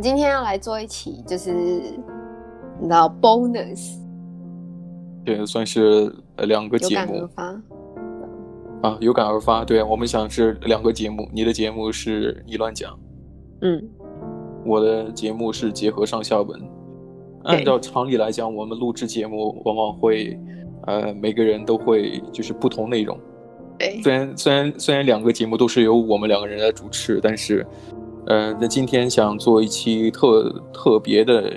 [0.00, 3.98] 们今天要来做一期，就是你知道 bonus，
[5.22, 7.28] 对，算是两个节目。
[8.80, 9.62] 啊，有感而发。
[9.62, 12.98] 对，我们想是两个节目，你的节目是你乱讲，
[13.60, 13.86] 嗯，
[14.64, 16.58] 我的节目是结合上下文。
[17.44, 20.34] 按照常理来讲，我们录制节目往往会，
[20.86, 23.18] 呃，每个人都会就是不同内容。
[23.78, 27.66] 对，虽然虽然虽然两个节目都是由我们两个人来主持，但是，
[28.26, 31.52] 呃，那今天想做一期特特别的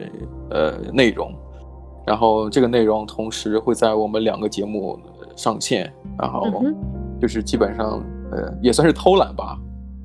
[0.49, 1.31] 呃内容，
[2.05, 4.99] 然后这个内容同时会在我们两个节目
[5.36, 6.45] 上线，然后
[7.22, 9.59] 就是基本上呃也算是偷懒吧，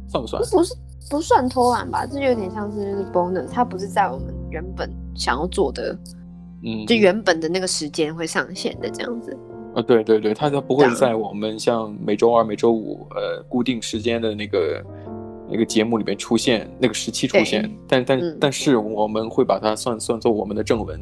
[0.08, 0.42] 算不算？
[0.50, 0.74] 不是
[1.10, 5.96] 不算偷懒吧，这就有点像是就是 bonus，它不是在我们原本想要做的，
[6.64, 9.34] 嗯，就原本的那个时间会上线的这样子。
[9.74, 14.82] 啊，对对对，它它不会在我们像每周二、每周五，呃，固定时间的那个
[15.50, 17.70] 那个节目里面出现，那个时期出现。
[17.88, 21.00] 但但、嗯、但是我们会把它算算作我们的正文，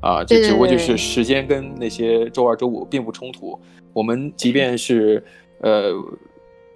[0.00, 3.58] 啊，这只不过就是时间跟那些周二、周五并不冲突。
[3.92, 5.24] 我们即便是
[5.60, 5.92] 呃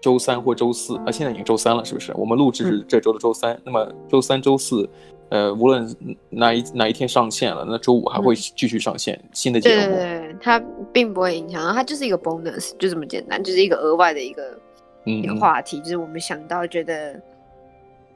[0.01, 2.13] 周三或周四，啊，现在已经周三了，是不是？
[2.17, 4.89] 我们录制是这周的周三，嗯、那么周三、周四。
[5.29, 5.85] 呃，无论
[6.31, 9.75] 哪一哪一天上线了，那周五还会继续上线、嗯、新的节目。
[9.75, 14.61] 对对对，它并不会影响，它就是一个 bonus，就这么简单，就是一个额外的一个嗯
[15.07, 17.21] 一个话题，就是我们想到觉得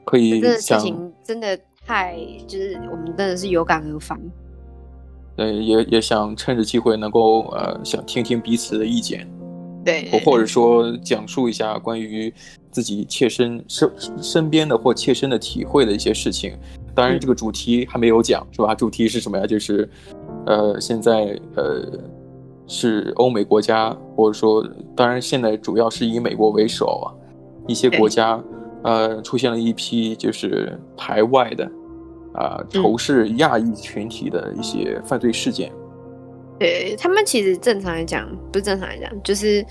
[0.03, 4.19] 可以这个事情真的太，就是我们真的是有感而发。
[5.35, 9.25] 对，也也想趁着机会能够呃，想听听彼此的意见，
[9.83, 12.31] 对，或者说讲述一下关于
[12.69, 16.57] 自己切身身身边的或切身的体会的一些事情。
[16.93, 18.75] 当然，这个主题还没有讲，是吧？
[18.75, 19.47] 主题是什么呀？
[19.47, 19.89] 就是，
[20.45, 21.87] 呃，现在呃，
[22.71, 27.11] 是欧美国家，或者说，当然现在主要是以美国为首啊，
[27.67, 28.41] 一些国家，
[28.83, 31.65] 呃，出现了一批就是排外的，
[32.33, 35.69] 啊、呃，仇视亚裔群体的一些犯罪事件。
[36.57, 39.65] 对，他们其实正常来讲，不是正常来讲，就是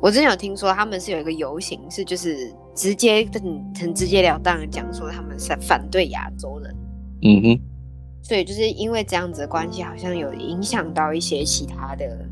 [0.00, 2.50] 我之前有听说他们是有一个游行，是就是。
[2.76, 6.76] 直接很很直截了当的讲说他们是反对亚洲人，
[7.22, 7.60] 嗯哼，
[8.26, 12.26] 所以就是因为这样子的关系，好像有影响到一些其他的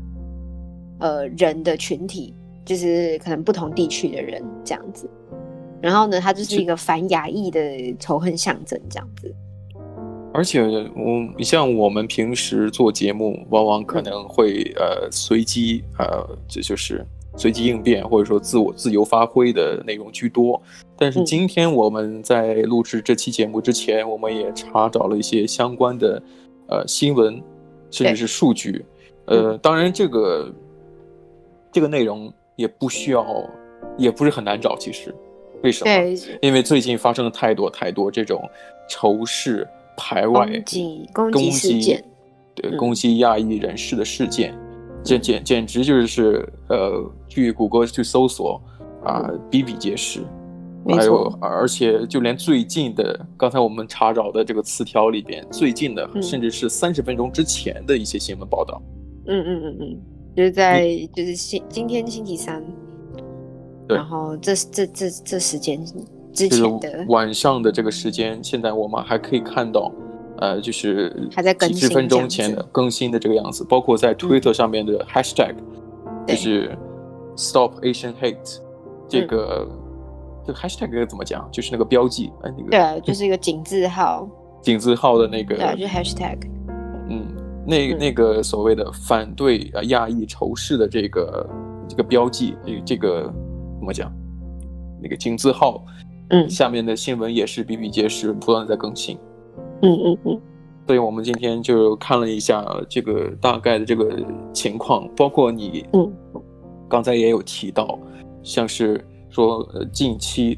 [0.97, 2.33] 呃人的群体，
[2.65, 5.07] 就是可能不同地区的人这样子。
[5.79, 9.31] 然后呢，它就是一个反亚裔的仇恨象征这样子。
[10.33, 17.05] 而且我像我们平时做节目，往往可能会呃随机呃这就是。
[17.35, 20.61] 随机应变或者说自我自由发挥的内容居多，
[20.95, 26.21] 但是今天我们在录制这期节目之前，我们也查找了一些相关的
[26.67, 27.41] 呃新闻，
[27.89, 28.85] 甚至是数据。
[29.25, 30.53] 呃，当然这个
[31.71, 33.25] 这个内容也不需要，
[33.97, 34.77] 也不是很难找。
[34.77, 35.13] 其实，
[35.63, 36.37] 为什么？
[36.41, 38.47] 因为最近发生了太多太多这种
[38.87, 39.67] 仇视、
[39.97, 42.03] 排外、攻击、攻击事件，
[42.53, 44.53] 对，攻击亚裔人士的事件。
[45.03, 48.61] 简简简直就是，呃，去谷歌去搜索，
[49.03, 50.21] 啊、呃，比比皆是，
[50.87, 58.81] 还有，而且就连最近的，刚才我们查找的这个词条里边，最近的，甚至是三十分钟之前的一些新闻报道，
[59.27, 60.01] 嗯嗯嗯嗯，
[60.35, 62.63] 就是在就是星今天星期三，
[63.87, 65.83] 对，然后这这这这时间
[66.31, 69.91] 之前的晚上的这个时间，现在我们还可以看到。
[70.43, 71.09] 呃，就是
[71.61, 75.55] 几十分钟前的更新的这个样子，包括在 Twitter 上面的 Hashtag，、
[76.05, 76.77] 嗯、就是
[77.37, 78.59] Stop Asian Hate，
[79.07, 79.79] 这个、嗯、
[80.45, 81.47] 这个 Hashtag 怎么讲？
[81.49, 84.27] 就是那个标记，哎，那个对，就是一个井字号，
[84.61, 86.39] 井字号的那个，对，就是 Hashtag，
[87.07, 87.25] 嗯，
[87.65, 91.49] 那那个所谓的反对啊亚裔仇视的这个
[91.87, 93.31] 这个标记，这个
[93.79, 94.11] 怎么讲？
[95.01, 95.85] 那个井字号，
[96.31, 99.17] 嗯，下面的新闻也是比比皆是，不断在更新。
[99.83, 100.41] 嗯嗯嗯，
[100.87, 104.17] 所以我们今天就看了一下这个大概的这个
[104.53, 106.11] 情况，包括你，嗯，
[106.89, 107.99] 刚才也有提到，
[108.41, 110.57] 像是说呃近期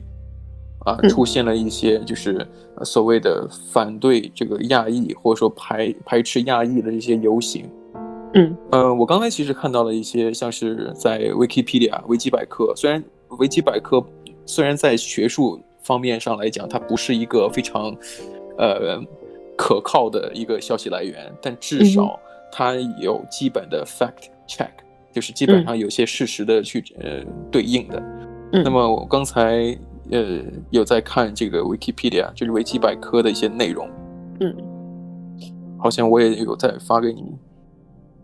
[0.86, 2.48] 啊出现了一些就是
[2.84, 7.68] 所谓的反对这个亚裔或者说排排斥亚裔的一些游行，
[8.36, 8.56] 嗯。
[8.72, 13.04] 呃我刚才其实看到了一些像是在 Wikipedia 维基百科，虽然
[13.40, 14.06] 维基百科
[14.46, 17.96] 虽然在学术方面上来讲它不是一个非常
[18.58, 19.00] 呃，
[19.58, 22.20] 可靠的一个消息来源，但至少
[22.52, 28.02] 它有基本的 fact check，、嗯、就是基本上有些事实的去呃对应的。
[28.54, 29.78] 嗯、那么我刚才
[30.12, 33.90] 呃有在看这个 Wikipedia，就是维基百科的一些内容。
[34.40, 34.56] 嗯，
[35.78, 37.24] 好像我也有在发给你。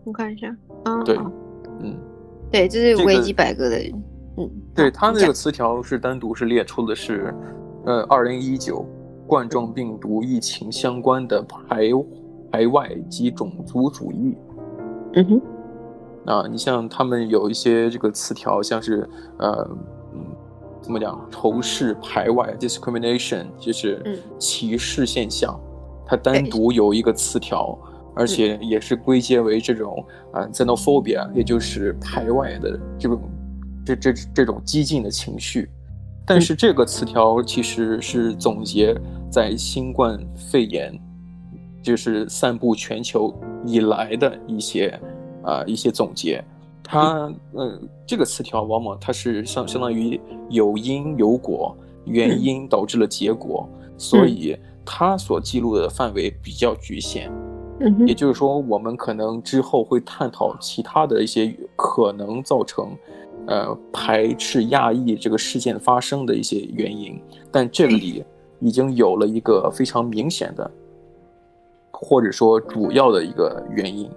[0.04, 0.48] 我看一下。
[0.84, 1.16] 啊，对，
[1.80, 1.96] 嗯，
[2.50, 3.82] 对，这是维基百科的。
[3.82, 3.96] 这个、
[4.38, 7.34] 嗯，对，它那个词条是单独是列出的是，
[7.84, 8.86] 呃，二零一九。
[9.32, 11.88] 冠状病毒疫情相关的排
[12.50, 14.36] 排外及种族主义。
[15.14, 19.08] 嗯哼，啊，你像他们有一些这个词条，像是
[19.38, 19.66] 呃，
[20.12, 20.20] 嗯，
[20.82, 27.78] 怎么讲，仇视排外 discrimination，就是歧视现象，嗯、它单独有一个词条，
[28.14, 33.18] 而且也是归结为这种啊 xenophobia，也就是排外的这种
[33.86, 35.70] 这这这种激进的情绪。
[36.26, 38.94] 但是这个词条其实是总结
[39.32, 40.92] 在新冠肺炎
[41.82, 43.34] 就是散布全球
[43.64, 44.88] 以来的一些
[45.42, 46.44] 啊、呃、一些总结，
[46.84, 50.20] 它呃这个词条往往它是相相当于
[50.50, 51.74] 有因有果，
[52.04, 57.32] 原因导致了结果，所以它所记录的范围比较局限。
[58.06, 62.94] 也就是说，我们可能之后会探讨其他的一些可能造成。
[63.44, 67.20] 呃，排斥亚裔这个事件发生的一些原因，
[67.50, 68.22] 但这里
[68.62, 70.70] 已经有了一个非常明显的，
[71.90, 74.08] 或者说主要的一个原因，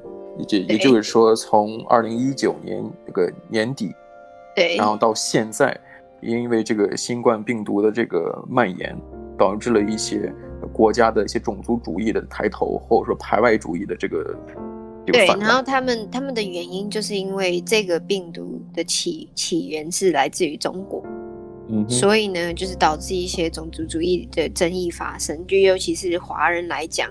[0.47, 3.92] 也也就是说，从二零一九年这个年底，
[4.56, 5.75] 对，然后到现在，
[6.21, 8.95] 因为这个新冠病毒的这个蔓延，
[9.36, 10.31] 导致了一些
[10.71, 14.36] 国家的一些种族主义的抬头，或者说排外主义的这个。
[15.07, 21.03] 对，然后他们他们的原因就是因为这个病毒的起起源是来自于中国，
[21.67, 25.45] 嗯，所以呢，就是导致一些种族主义的争议发生。
[25.47, 27.09] 就尤其是华人来讲，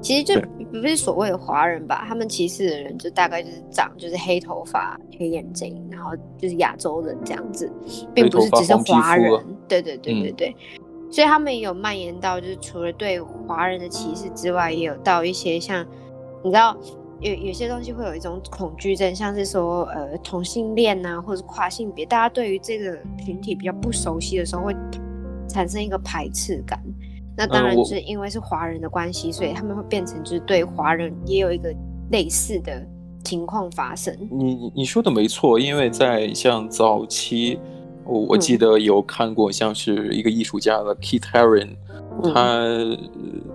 [0.00, 0.40] 其实就
[0.72, 7.70] 不是所谓的华人吧，他们歧视的人就大概就是长就是黑头发、黑眼睛，然后就是亚洲人这样子，
[8.14, 9.30] 并不是只是华人。
[9.68, 15.86] 对对对对对，嗯，所以他们也有蔓延到，就是除了对华人的歧视之外，也有到一些像
[16.42, 16.76] 你知道。
[17.20, 24.74] 有有些东西会有一种恐惧症，像是说，呃，同性恋啊，或者是跨性别，大家对于这个群体比较不熟悉的时候，会
[25.48, 26.82] 产生一个排斥感。
[27.36, 31.74] 那当然是因为是华人的关系，所以他们会变成就是对华人也有一个
[32.10, 32.86] 类似的
[33.24, 34.14] 情况发生。
[34.30, 37.58] 你你说的没错，因为在像早期，
[38.10, 41.76] 我我记得有看过像是一个艺术家的 Keith Haring。
[42.34, 42.66] 他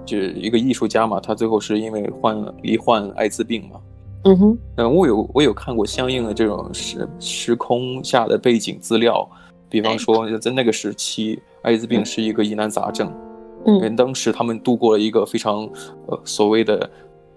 [0.06, 3.80] 就是一个艺术家嘛，他最后是因为患罹患艾滋病嘛。
[4.24, 9.30] 嗯哼，嗯，我有我有看过相应的这种时时空下的背景资料，
[9.70, 13.12] 比方说在那个时期，艾滋病是一个疑难杂症。
[13.66, 15.70] 嗯，当时他们度过了一个非常
[16.08, 16.90] 呃所谓的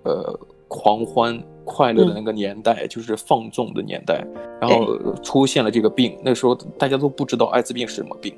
[0.04, 1.38] 呃狂欢
[1.68, 4.24] 快乐的那个年代，嗯，就是放纵的年代，
[4.58, 8.34] 然后出现了这个病，那时候大家都不知道艾滋病是什么病，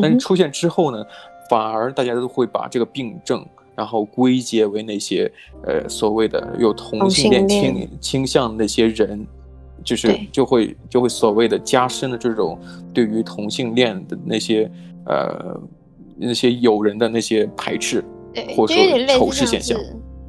[0.00, 1.04] 但是出现之后呢，
[1.50, 3.44] 反而大家都会把这个病症，
[3.76, 5.30] 然后归结为那些
[5.66, 9.26] 呃所谓的有同性恋倾倾向那些人，
[9.84, 12.58] 就是就会就会所谓的加深了这种
[12.94, 14.70] 对于同性恋的那些
[15.06, 15.60] 呃
[16.16, 18.02] 那些友人的那些排斥，
[18.32, 19.78] 对，或者说仇视现象。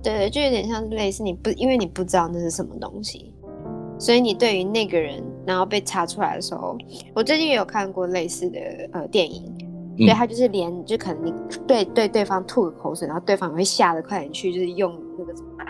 [0.05, 3.33] 对对，就有点像是类似你不因为你不知道那是什么东西，
[3.97, 6.77] 所以你对于那个人然后被查出来的时候，
[7.13, 8.59] 我最近也有看过类似的
[8.91, 9.43] 呃电影。
[9.97, 11.33] 对，他就是连就可能你
[11.65, 15.63] 对对对方吐个口水，然后对方也会吓得快点去，就是用那个什么，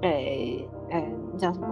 [0.00, 1.08] 诶诶，
[1.38, 1.68] 叫什么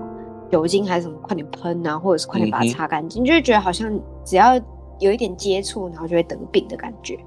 [0.53, 3.93] 酒精还是什么，快点喷啊，或者是快点把它擦干净，嗯、就是觉得好像
[4.25, 4.55] 只要
[5.01, 7.19] 有一点接触，然后就会得病的感觉。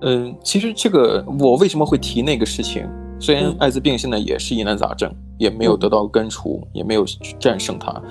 [0.00, 2.88] 嗯，其实这个我为什么会提那个事情？
[3.20, 8.02] 虽然艾滋病现在也是疑难杂症，也没有得到根除，嗯、也没有去战胜它，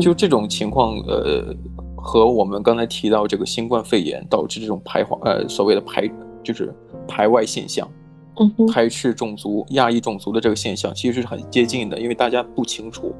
[0.00, 1.54] 就这种情况，呃。
[2.04, 6.10] 和我们刚才提到这个新冠肺炎导致这种排华，呃，所谓的排
[6.42, 6.74] 就是
[7.06, 7.88] 排外现象，
[8.40, 13.14] 嗯，排斥种族、亚裔种族的这个现象，其实是很接近的，因为大家不清楚，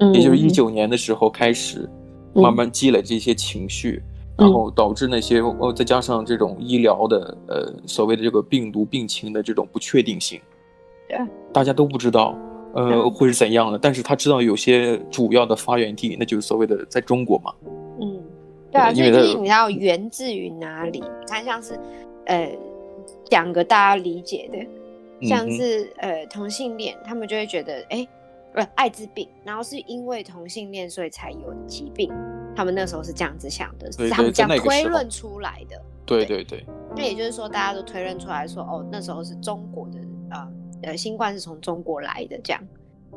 [0.00, 1.88] 嗯，也就是一九年的时候开始
[2.34, 4.02] 慢慢积累这些情绪，
[4.36, 10.57] 嗯，然后导致那些，呃，再加上这种医疗的，呃，所谓的这个病毒病情的这种不确定性，对，
[11.52, 12.36] 大家都不知道，
[12.74, 17.52] 呃，会是怎样的，但是他知道有些主要的发源地，那就是所谓的在中国嘛。
[18.00, 18.22] 嗯
[18.70, 21.00] 对啊，所以就是你知道源自于哪里？
[21.00, 21.78] 你看，像是
[22.26, 22.54] 呃，
[23.24, 28.06] 讲个大家理解的，像是、嗯、呃同性恋，他们就会觉得哎，
[28.52, 32.12] 不、呃、艾滋病，然后是因为同性恋所以才有疾病，
[32.54, 35.80] 他们那时候是这样子想的，是他们这样推论出来的。
[36.04, 36.64] 对对对。
[36.94, 39.98] 那也就是说，大家都推论出来说，哦，那时候是中国的
[40.30, 40.48] 呃
[40.82, 42.62] 呃新冠是从中国来的这样，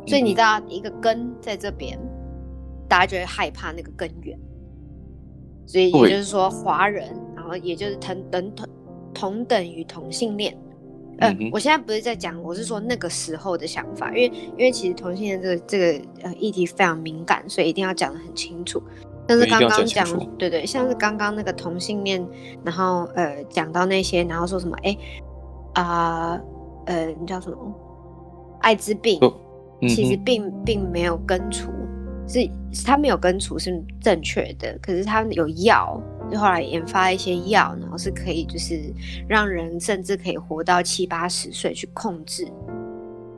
[0.08, 2.00] 所以你知道一个根在这边，
[2.88, 4.38] 大家就会害怕那个根源。
[5.68, 8.68] 所以也就是说，华人，然后也就是同等同
[9.14, 10.58] 同等于同性恋。
[11.52, 14.26] 我现在不是在讲，我是说那个时候的想法，因为
[14.58, 18.82] 因为其实同性恋这个这个呃议题非常敏感，所以一定要讲的很清楚。
[19.28, 20.04] 但是刚刚讲，
[20.40, 22.28] 对，对对，像是刚刚那个同性恋，
[22.66, 24.98] 然后呃讲到那些，然后说什么，哎，
[25.74, 26.42] 啊、呃，
[26.92, 27.58] 呃，你叫什么？
[28.60, 29.18] 艾滋病，
[29.88, 31.72] 其实并并没有根除，
[32.28, 32.50] 是
[32.86, 38.78] 他没有根除是正确的，可是他有药，就后来研发一些药，然后是可以就是
[39.26, 42.46] 让人甚至可以活到七八十岁去控制，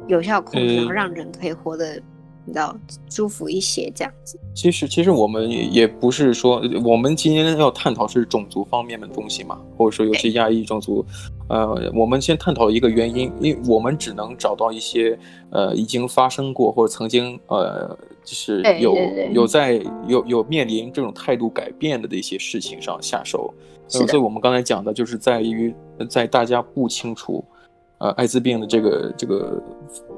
[0.07, 2.01] 有效控制，然后让人可以活得。
[2.45, 2.75] 你知道
[3.10, 4.38] 舒服一些这样子。
[4.53, 11.05] 其实，其实我们也也不是说，我们今天要探讨是种族方面的东西嘛，或者说有些亚裔种族，
[11.53, 15.17] 呃，我们先探讨一个原因，因为我们只能找到一些
[15.51, 18.95] 呃已经发生过或者曾经呃就是有
[19.31, 19.74] 有在
[20.07, 23.53] 有有面临这种态度改变的的一些事情上下手。
[23.88, 25.74] 所以我们刚才讲的就是在于
[26.10, 27.43] 在大家不清楚
[28.00, 29.62] 呃艾滋病的这个这个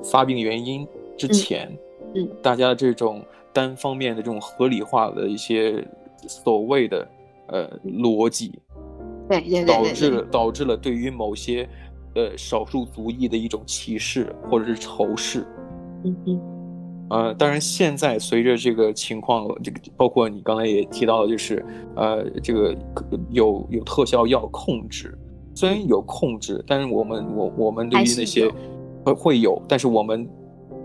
[0.03, 0.87] 发病原因
[1.17, 1.67] 之前。
[1.71, 1.77] 嗯
[2.17, 5.85] 嗯，大家这种单方面的这种合理化的一些
[6.29, 7.05] 所谓的
[7.47, 8.57] 呃逻辑，
[9.29, 11.67] 对对对，导致了导致了对于某些
[12.15, 15.45] 呃少数族裔的一种歧视或者是仇视。
[16.03, 16.41] 嗯嗯。
[17.09, 21.63] 呃，当然现在随着这个情况，这个包括你刚才也提到的，就是
[21.95, 22.75] 呃这个
[23.29, 25.17] 有有特效药控制，
[25.53, 28.51] 虽然有控制，但是我们我我们对于那些
[29.03, 30.27] 会会有，但是我们。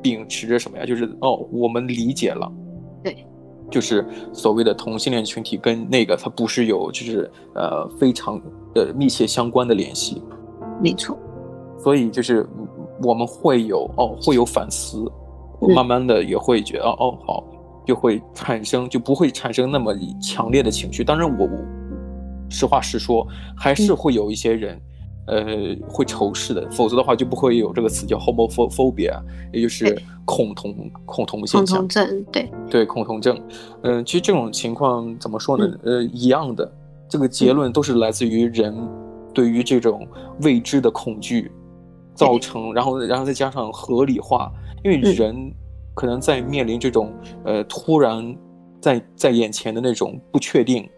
[0.02, 0.87] 秉持着什么呀？
[0.87, 2.50] 就是哦，我们理解了，
[3.04, 3.26] 对，
[3.71, 8.41] 就是所谓的同性恋群体跟那个它不是有就是呃非常
[8.75, 10.21] 的密切相关的联系，
[10.83, 11.17] 没错。
[11.79, 12.47] 所以就是
[13.03, 15.03] 我们会有哦会有反思，
[15.61, 17.45] 我慢慢的也会觉得、嗯、哦好，
[17.87, 21.03] 就会产生就不会产生那么强烈的情绪。
[21.03, 21.59] 当然我我
[22.50, 24.81] 实话实说，还是会有一些人。
[25.30, 29.22] 嗯呃，会仇视的，否则的话就不会有这个词叫 homophobia，
[29.52, 31.78] 也就是恐同恐同现象。
[31.78, 33.40] 恐同症，对对，恐同症。
[33.82, 35.64] 嗯、呃，其实这种情况怎么说呢？
[35.84, 36.68] 嗯、呃，一样的，
[37.08, 38.76] 这个结论都是来自于人
[39.32, 40.04] 对于这种
[40.42, 41.52] 未知的恐惧
[42.14, 44.50] 造成，然后然后再加上合理化，
[44.82, 45.52] 因为人
[45.94, 47.12] 可能在面临这种
[47.44, 48.37] 呃突然
[48.80, 50.88] 在在眼前的那种不确定，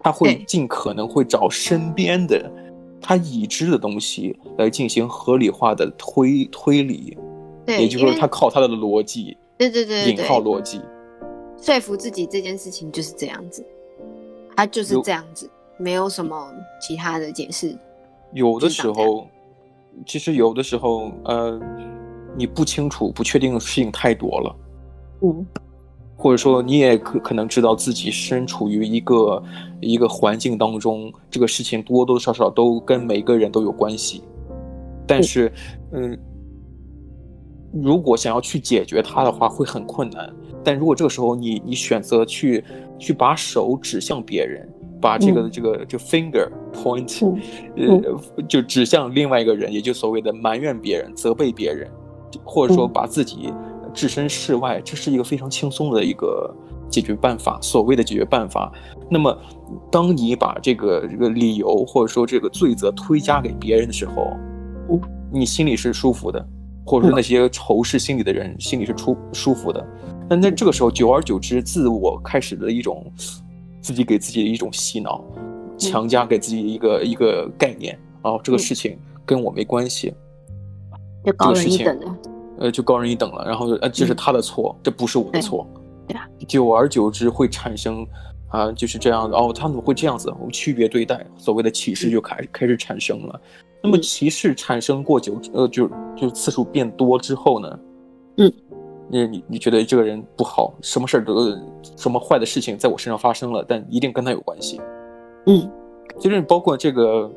[0.00, 2.52] 他会尽可能会找身边的。
[3.00, 7.16] 他已知的东西来进行合理化的推推理，
[7.64, 10.80] 对，也就是说，他靠他的逻辑，对对对，引号逻辑，
[11.60, 13.64] 说服自己这件事情就是这样子，
[14.56, 16.50] 他就是这样子，没有什么
[16.80, 17.76] 其他的解释。
[18.32, 19.26] 有的时候，
[20.04, 21.60] 其实有的时候，呃，
[22.36, 24.56] 你不清楚、不确定的事情太多了，
[25.22, 25.46] 嗯。
[26.20, 29.40] 或者说，你也可可能知道自己身处于一个
[29.80, 34.24] 一个环境当中，这个事情多多少少都跟每个人都有关系。
[35.06, 35.50] 但是，
[35.92, 36.18] 嗯，
[37.72, 40.28] 如果想要去解决它的话，会很困难。
[40.64, 42.64] 但如果这个时候你你选择去
[42.98, 44.68] 去把手指向别人，
[45.00, 47.24] 把这个这个就 finger point，
[47.76, 51.88] 呃，就指向另外一个人，也就所谓的埋怨别人、责备别人，
[52.44, 53.52] 或者说把自己。
[53.98, 56.54] 置身事外，这是一个非常轻松的一个
[56.88, 57.58] 解决办法。
[57.60, 58.72] 所谓的解决办法，
[59.10, 59.36] 那么
[59.90, 64.36] 当你把这个这个理由或者说这个罪责推加给别人的时候，
[65.32, 66.46] 你心里是舒服的，
[66.86, 69.84] 或者说那些仇视心理的人心里是舒舒服的。
[70.30, 73.04] 那那这个时候，久而久之，自我开始的一种
[73.82, 75.24] 自己给自己的一种洗脑，
[75.76, 80.14] 强加给自己一个一个概念哦，这个事情跟我没关系，
[81.24, 82.06] 就高人一等的。
[82.58, 85.66] 呃，就高人一等了，然后呃，这是他的错，嗯、这不是我的错。
[86.06, 88.06] 对啊，久而久之会产生
[88.48, 90.28] 啊，就是这样的哦，他怎么会这样子？
[90.38, 93.40] 我们区别对待，所谓的歧视就开、嗯、开始产生了。
[93.82, 97.78] 那么歧视产生过久，呃，就就次数变多之后呢？
[98.38, 98.52] 嗯，
[99.08, 101.56] 你你你觉得这个人不好，什么事儿都
[101.96, 104.80] 什么坏的事情在我身上发生了，但一定跟他有关系。
[105.46, 105.70] 嗯，
[106.18, 107.30] 其实包括这个。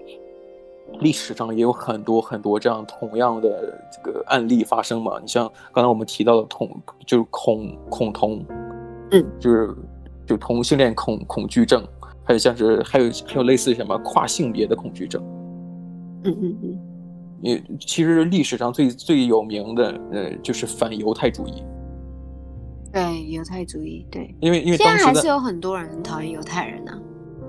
[0.99, 5.19] 历史上也有很多很多这样同样的这个案例发生嘛？
[5.21, 6.69] 你像刚才我们提到的同，
[7.05, 8.45] 就是恐恐同，
[9.11, 9.75] 嗯，就是
[10.25, 11.83] 就同性恋恐恐惧症，
[12.23, 15.23] 还有像是还有还有类似什么跨性别的恐惧症，
[16.23, 16.79] 嗯嗯嗯，
[17.41, 21.63] 也其实历史上最最有名的呃就是反犹太主义，
[22.91, 26.99] 对犹太主义，对，因为因为当时还是有很多人很讨厌犹太人呢、啊。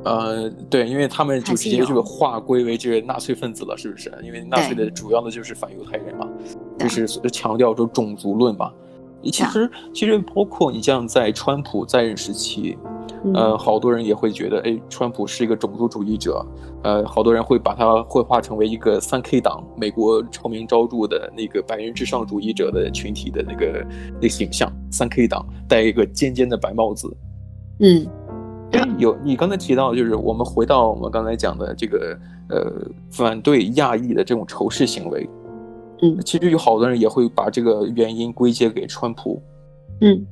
[0.04, 4.12] 呃，对，因为他们就直接就划归为这个纳粹分子了，是不是？
[4.22, 6.28] 因为纳粹的主要的就是反犹太人嘛，
[6.78, 8.72] 就是强调说种族论嘛。
[9.24, 12.76] 其实其实包括你像在川普在任时期，
[13.32, 16.44] 呃，好多人也会觉得，哎，川普是一个种族主义者，
[16.82, 27.16] 呃，好多人会把他绘画成为一个三 K 党，美国臭名昭著的那个白人至上主义者的群体的那个那个形象，三 K 党戴一个尖尖的白帽子，
[27.78, 28.04] 嗯。
[28.98, 32.72] 有你刚才提到，就是我们回到我们刚才讲的这个呃
[33.10, 35.28] 反对亚裔的这种仇视行为，
[36.02, 39.42] 嗯，其实有好多人也会把这个原因归结给川普，
[40.00, 40.24] 嗯，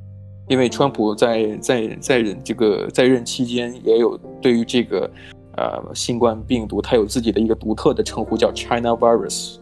[0.49, 5.11] 因为川普在在在任这个在任期间也有对于这个
[5.56, 9.56] 呃新冠病毒，他有自己的一个独特的称呼，叫 China Virus，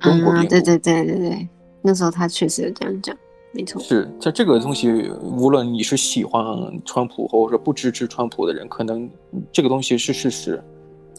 [0.00, 1.48] 中国病毒，啊，对对对对对，
[1.82, 3.16] 那时候他确实有这样讲。
[3.52, 6.44] 没错，是在这个东西，无论你是喜欢
[6.84, 9.08] 川普，或者说不支持川普的人，可能
[9.50, 10.62] 这个东西是事实。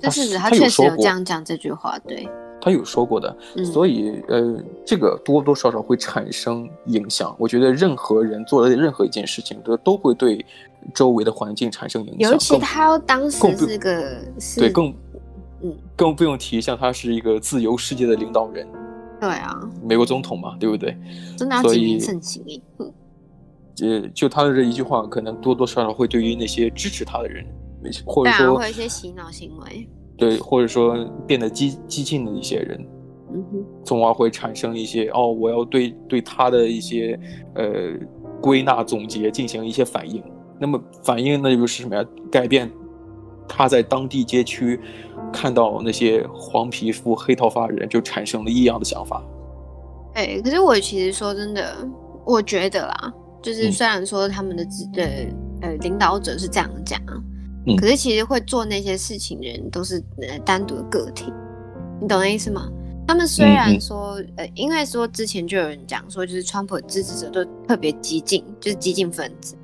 [0.02, 2.30] 这是他确实有这样讲这句话，对，
[2.62, 3.36] 他有说过的。
[3.58, 7.36] 嗯、所以呃，这个多多少少会产生影响。
[7.38, 10.46] 我觉得任何人做的任何一件事情，都都会对
[10.94, 12.32] 周围的环境产生影响。
[12.32, 14.22] 尤其他当时是个
[14.56, 14.94] 对更
[15.62, 18.66] 嗯更不用提，像他是一个自由世界的领导人。
[19.20, 20.96] 对啊，美国总统嘛，对不对？
[21.38, 22.44] 真的要谨言慎行。
[24.14, 27.46] 就他的这一句话，可能多多少少会对于那些支持他的人，
[28.06, 32.86] 或者说会有一些洗脑行为，对，或者说变得激激进的一些人，
[33.34, 37.18] 嗯哼，从而会产生一些哦，我要对对他的一些
[37.56, 37.94] 呃
[38.42, 40.22] 归纳总结进行一些反应。
[40.60, 42.06] 那么反应那就是什么呀？
[42.30, 42.70] 改变
[43.48, 44.78] 他在当地街区。
[45.32, 49.24] 看到那些黄皮肤黑头发的人，就产生了异样的想法。
[50.14, 51.76] 哎，可是我其实说真的，
[52.26, 57.00] 我觉得啦，就是虽然说他们的指的、嗯、呃领导者是这样讲，
[57.68, 61.32] 嗯，可是其实会做那些事情的人都是呃单独的个体，
[62.02, 62.70] 你懂那意思吗？
[63.08, 69.56] 他们虽然说、嗯、呃，因为说之前就有人讲说，就是川普的支持者都特别激进，就是激进分子，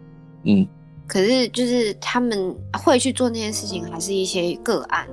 [0.43, 0.65] 嗯，
[1.07, 5.07] 可是就是他们会去做那些事情，还是一些个案。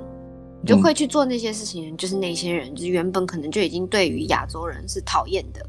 [0.64, 5.66] 就会去做那些事情，就是那些人，就是原本可能就已经对于亚洲人是讨厌的，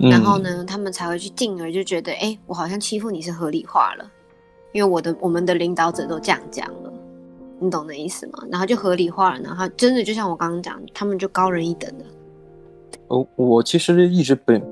[0.00, 4.10] 嗯，然后呢，他们才会去进而就觉得，哎，我好像欺负你是合理化了，
[4.72, 6.92] 因为我的我们的领导者都这样讲了，
[7.60, 8.42] 你懂那意思吗？
[8.50, 12.04] 然后就合理化了，然后真的就像我刚刚讲，他们就高人一等了。
[13.08, 14.62] 哦，我其实一直秉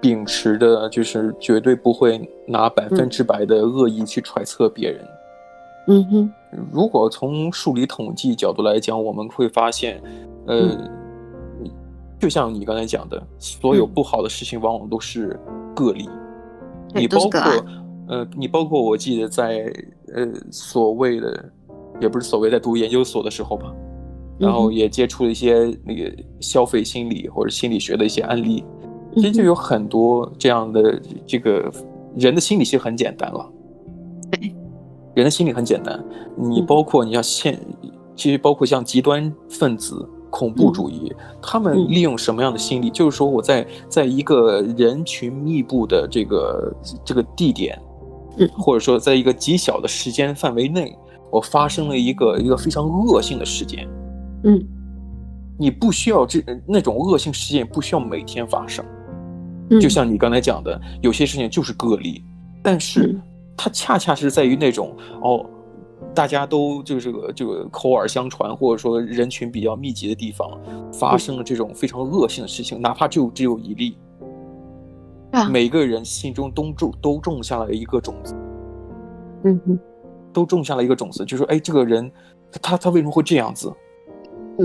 [0.00, 5.02] 秉持的就是绝对不会拿百分之百的恶意去揣测别人。
[5.02, 5.15] 嗯
[5.86, 6.32] 哼。
[6.72, 10.02] 如果从数理统计角度来讲，我们会发现，
[10.46, 10.70] 呃，
[11.60, 11.70] 嗯、
[12.18, 15.38] 就像你刚才讲的，所有不好的事情往往都是
[15.74, 16.08] 个例。
[16.94, 17.40] 嗯、你包括，
[18.08, 19.70] 呃，你包括，我记得在
[20.14, 21.52] 呃所谓的，
[22.00, 23.70] 也不是所谓在读研究所的时候吧，
[24.38, 28.64] 然后也接触了一些那个消费心理或者心理学的一些案例，
[29.14, 31.70] 其实就有很多这样的这个
[32.16, 33.52] 人的心理其实很简单了。
[35.16, 35.98] 人的心理很简单，
[36.36, 37.58] 你包括你要现，
[38.14, 42.90] 其实包括像极端分子、恐怖主义，他们利用什么样的心理？
[42.90, 47.80] 就是说我在在一个人群密布的这个这个地点，
[48.58, 50.94] 或者说在一个极小的时间范围内，
[51.30, 53.88] 我发生了一个一个非常恶性的事件。
[54.44, 54.62] 嗯，
[55.58, 58.84] 你不需要这那种恶性事件不需要每天发生，
[59.80, 62.22] 就像你刚才讲的，有些事情就是个例，
[62.62, 63.18] 但是。
[63.56, 65.44] 它恰恰是在于那种哦，
[66.14, 70.48] 大家都就是个这个口耳相传，或者说人群比较密集的地方，
[70.92, 73.98] 发生了这种非常恶性的事情，哪怕就只有一例，
[75.32, 78.34] 啊，每个人心中都种都种下了一个种子，
[79.44, 79.78] 嗯哼，
[80.32, 82.10] 都种下了一个种子，就是说，哎，这个人
[82.62, 83.72] 他他为什么会这样子？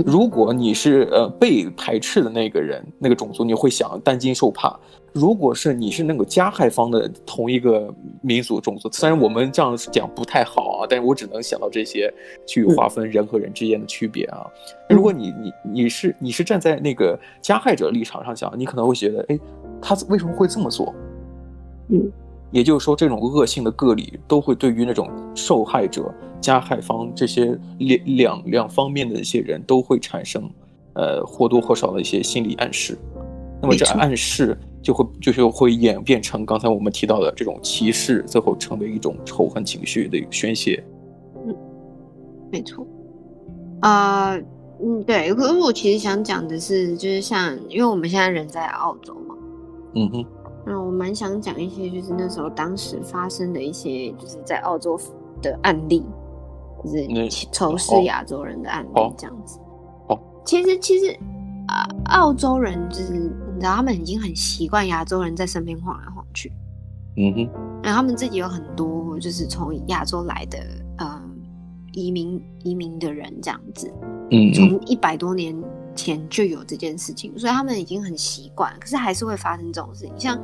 [0.05, 4.77] 如果你是呃被排斥的那个人，那个种族，你会想担惊受怕。
[5.13, 12.13] 如果是你是那个加害方的同一个民族种族，虽然我们这样讲不太好啊，但是我只能想到这些
[12.47, 14.45] 去划分人和人之间的区别啊。
[14.89, 15.51] 如果你你
[15.83, 19.39] 你是你是站在那个加害者立场上想，你可能会觉得，哎，
[19.81, 20.93] 他为什么会这么做？
[21.89, 22.09] 嗯。
[22.51, 30.49] 也就是说，这种恶性的个例都会对于那种受害者、加害方这些两两两方面的一些人都会产生，
[30.93, 32.97] 呃或多或少的一些心理暗示。
[33.61, 40.83] 那么这暗示就会就是会演变成刚才我们提到的这种歧视，最后成为一种仇恨情绪的一个宣泄。
[41.45, 41.55] 嗯，
[42.51, 42.85] 没错。
[43.81, 44.43] 啊、呃，
[44.83, 45.33] 嗯，对。
[45.33, 49.35] 可是我其实想讲的是，就是像因为我们现在人在澳洲嘛。
[49.93, 50.25] 嗯哼。
[50.65, 54.99] 嗯，我蛮想讲一些，就是那时候当时发生的一些，就是在澳洲
[55.41, 56.05] 的案例，
[56.83, 59.59] 就是仇视亚洲人的案例这样子。
[60.07, 61.17] 哦，其实其实
[61.67, 66.51] 啊，澳洲人就是你知道，他们已经很习惯亚洲人在身边晃来晃去。
[67.17, 67.49] 嗯哼。
[67.83, 70.59] 然后他们自己有很多就是从亚洲来的
[70.97, 71.21] 呃
[71.93, 73.91] 移民移民的人这样子。
[74.29, 74.53] 嗯。
[74.53, 75.55] 从一百多年。
[75.95, 80.13] 前就有这件事情，所以他们已经很习惯，可是还是会发生这种事情。
[80.17, 80.39] 像，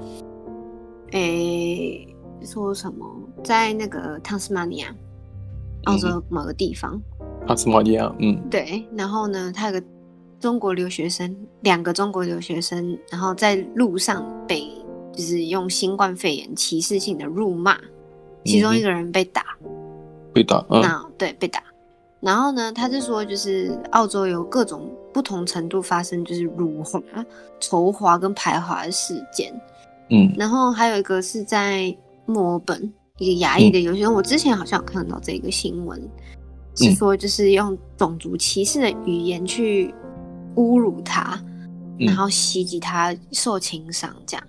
[1.12, 2.06] 诶、
[2.40, 3.06] 欸，说什么
[3.44, 4.96] 在那个汤斯马尼亚，
[5.86, 7.02] 澳洲某个地方。
[7.48, 8.86] 汤斯马尼亚，嗯，对。
[8.96, 9.82] 然后呢，他有个
[10.40, 14.70] 中国留学生，两个中国留学生，然后在路上被
[15.14, 17.78] 就是用新冠肺炎歧视性的辱骂，
[18.44, 19.70] 其中一个人被打，嗯、
[20.34, 21.64] 被打，嗯，那对被打。
[22.20, 27.00] 然后呢，他是说，就是澳洲有各种不同程度发生，就是辱华、
[27.62, 29.54] 仇华跟排华的事件。
[30.10, 36.02] 嗯，然后还有一个是在墨尔本一个牙裔的留学生，我之前好像有看到这个新闻，
[36.76, 39.94] 是说就是用种族歧视的语言去
[40.56, 41.40] 侮辱他，
[42.00, 44.44] 然后袭击他受轻伤这样。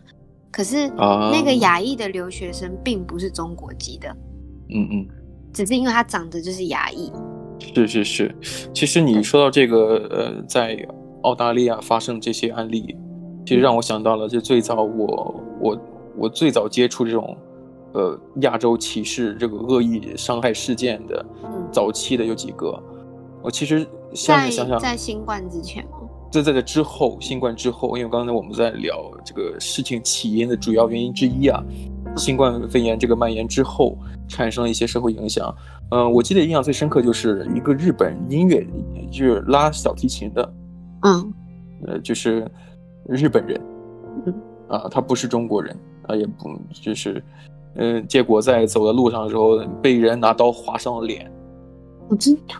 [0.51, 4.09] 可是那个亚裔的留学生并不是中国籍的，
[4.71, 5.07] 嗯嗯，
[5.53, 7.13] 只是因为他长得就是亚裔。
[7.59, 8.35] 是是是，
[8.73, 10.79] 其实你说到这个，呃，在
[11.23, 12.97] 澳大利亚发生这些案例，
[13.45, 15.81] 其实让我想到了，就最早我我
[16.17, 17.37] 我最早接触这种，
[17.93, 21.25] 呃，亚洲歧视这个恶意伤害事件的，
[21.73, 22.81] 早期的有几个，
[23.43, 25.91] 我其实现在想想，在新冠之前吗？
[26.31, 31.63] 在在这之后，新冠之后，因为刚才我们在聊这个事情起因的主要原因之一啊。
[32.17, 33.97] 新冠肺炎这个蔓延之后，
[34.29, 35.55] 产生了一些社会影响。
[35.91, 38.67] 嗯、呃，我记得印象最深刻就是一个日本音乐，
[39.11, 40.55] 就是拉小提琴的，
[41.03, 41.35] 嗯，
[41.87, 42.47] 呃，就是
[43.09, 43.61] 日本人，
[44.27, 44.35] 嗯，
[44.69, 47.23] 啊，他不是中国人，啊也不就是，
[47.75, 51.31] 嗯、呃，结果在走在路上的时候被人拿刀划伤了脸。
[52.09, 52.57] 我知道。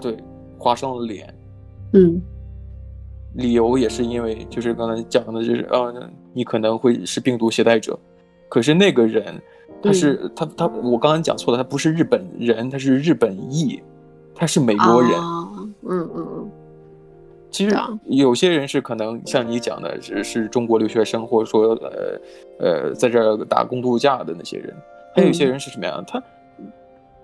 [0.00, 0.16] 对，
[0.58, 1.32] 划伤了脸。
[1.92, 2.20] 嗯。
[3.34, 5.92] 理由也是因为，就是刚才讲的，就是啊，
[6.32, 7.98] 你可能会是病毒携带者。
[8.48, 9.38] 可是那个人，
[9.82, 13.80] 他是、嗯、他他，我刚刚讲错了，他不是日本人，他是日本裔，
[14.34, 15.12] 他是美国人。
[15.12, 16.50] 嗯嗯嗯。
[17.50, 17.74] 其实
[18.04, 22.20] 有些人是可能像你讲的，是是中国留学生，或者说呃
[22.58, 24.74] 呃在这儿打工度假的那些人。
[25.14, 26.04] 还有一些人是什么样？
[26.06, 26.22] 他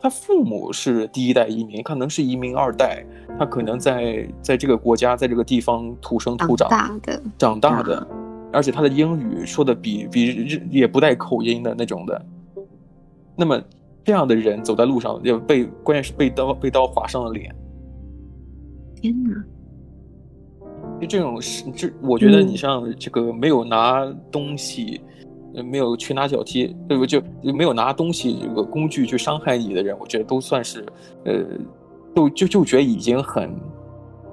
[0.01, 3.05] 他父母是第一代移民，可能是移民二代，
[3.39, 7.23] 他可能在在这个国家，在这个地方土生土长，长大的。
[7.39, 8.07] 长大的
[8.53, 12.25] 而且他的英语说的比比日也不带口音的那种的，
[13.37, 13.61] 那么
[14.05, 17.55] 这样的人走在路上要被，关键是被刀被刀划伤了脸。
[18.97, 19.45] 天哪！
[21.01, 25.01] 就这种事这，我觉得你像这个没有拿东西，
[25.55, 30.85] 嗯、没有拳打脚踢，对不就没有拿东西这个工具去伤害你的人，我觉得都算是
[31.25, 31.45] 呃，
[32.15, 33.51] 就就就觉得已经很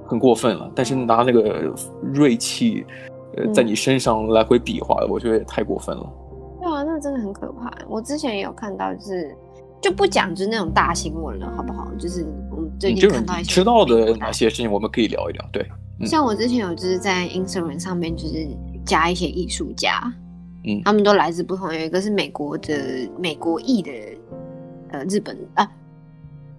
[0.05, 0.71] 很过分了。
[0.75, 1.73] 但是拿那个
[2.13, 2.85] 锐器。
[3.37, 6.13] 呃在你身上来回比划，我觉得也太过分了。
[6.83, 7.71] 那真的很可怕。
[7.87, 9.35] 我之前也有看到，就是
[9.81, 11.89] 就不讲就是那种大新闻了，好不好？
[11.97, 15.49] 就是我们最近看到一些知道的哪些事情，我们可以聊一聊。
[15.51, 15.65] 对，
[15.99, 18.47] 嗯、像我之前有就是在 Instagram 上面就是
[18.85, 20.01] 加一些艺术家，
[20.65, 23.91] 嗯，他们都来自不同，有一个是美国的美国裔的，
[24.91, 25.69] 呃，日本啊，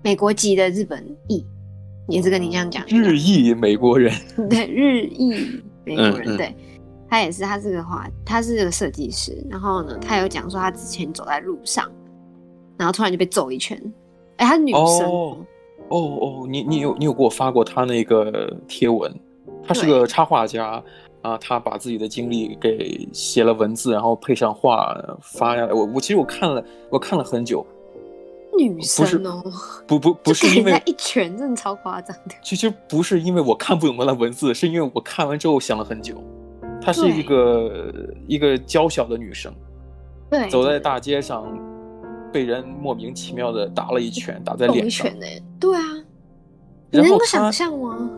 [0.03, 1.45] 美国籍的日本裔，
[2.09, 4.13] 也是跟你这样讲， 日裔美国人，
[4.49, 5.63] 对，日裔。
[5.83, 6.55] 美国人，嗯嗯，对，
[7.11, 9.45] 他也是，他是个画，他是个设计师。
[9.51, 11.91] 然后呢，他有讲说他之前走在路上，
[12.79, 13.77] 然后突然就被揍一拳。
[14.37, 15.11] 哎，他是女生。
[15.11, 15.37] 哦
[15.89, 19.13] 哦哦，你你有你有给我发过他那个贴文？
[19.67, 20.81] 他是个插画家
[21.21, 25.73] 啊，他把自己的经历给写了文字，然后配上画发下来。
[25.73, 27.67] 我我其实我看了，我看了很久。
[28.57, 29.43] 女生哦，
[29.87, 32.35] 不不 不是因为一拳真的超夸张的。
[32.43, 36.23] 其实不是因为我看不懂他的文字，是因为我看完之后想了很久。
[36.81, 37.93] 她是一个
[38.27, 39.53] 一个娇小的女生，
[40.31, 41.47] 对，走在大街上，
[42.33, 45.07] 被人莫名其妙的打了一拳，打在脸上。
[45.07, 45.83] 一拳欸，对啊，
[46.91, 48.11] 你能够想象吗？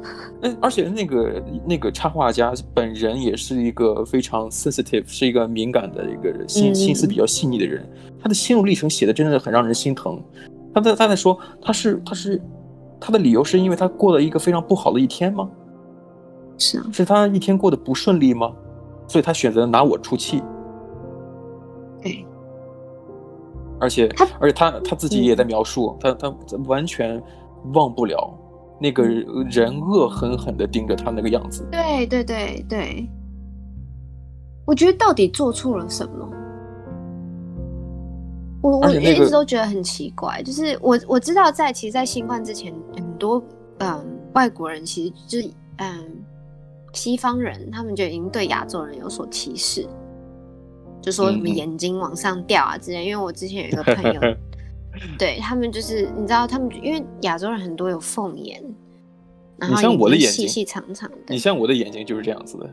[0.43, 7.83] 嗯，而且那个那个插画家本人也是一个非常 sensitive，是一个敏感的一个人心心思比较细腻的人。
[7.83, 10.23] 嗯他的心路历程写的真的很让人心疼。
[10.73, 12.41] 他在他在说，他是他是
[13.01, 15.51] 他的理由是因为他过了一个非常不好的一天吗？
[16.59, 18.53] 是啊，是他一天过得不顺利吗？
[19.09, 20.43] 所以他选择拿我出气。
[22.03, 22.25] 对，
[23.81, 24.09] 而且
[24.41, 26.35] 而且他他自己也在描述，他他
[26.67, 27.23] 完全
[27.75, 28.33] 忘不了
[28.81, 31.67] 那个人恶狠狠地盯着他那个样子。
[31.71, 33.09] 对对对对，
[34.65, 36.29] 我觉得到底做错了什么？
[38.63, 43.43] 我我一直都觉得很奇怪，就是我我知道在其实，在新冠之前，很多
[43.79, 46.25] 嗯外国人其实就是嗯
[46.93, 49.87] 西方人，他们就已经对亚洲人有所歧视，
[51.01, 53.05] 就说什么眼睛往上掉啊之类。
[53.05, 54.21] 因为我之前有一个朋友，
[55.19, 58.63] 对他们就是你知道，他们因为亚洲人很多有凤眼，
[59.57, 61.17] 然后眼睛细细长长的。
[61.29, 62.71] 你像我的眼睛就是这样子的。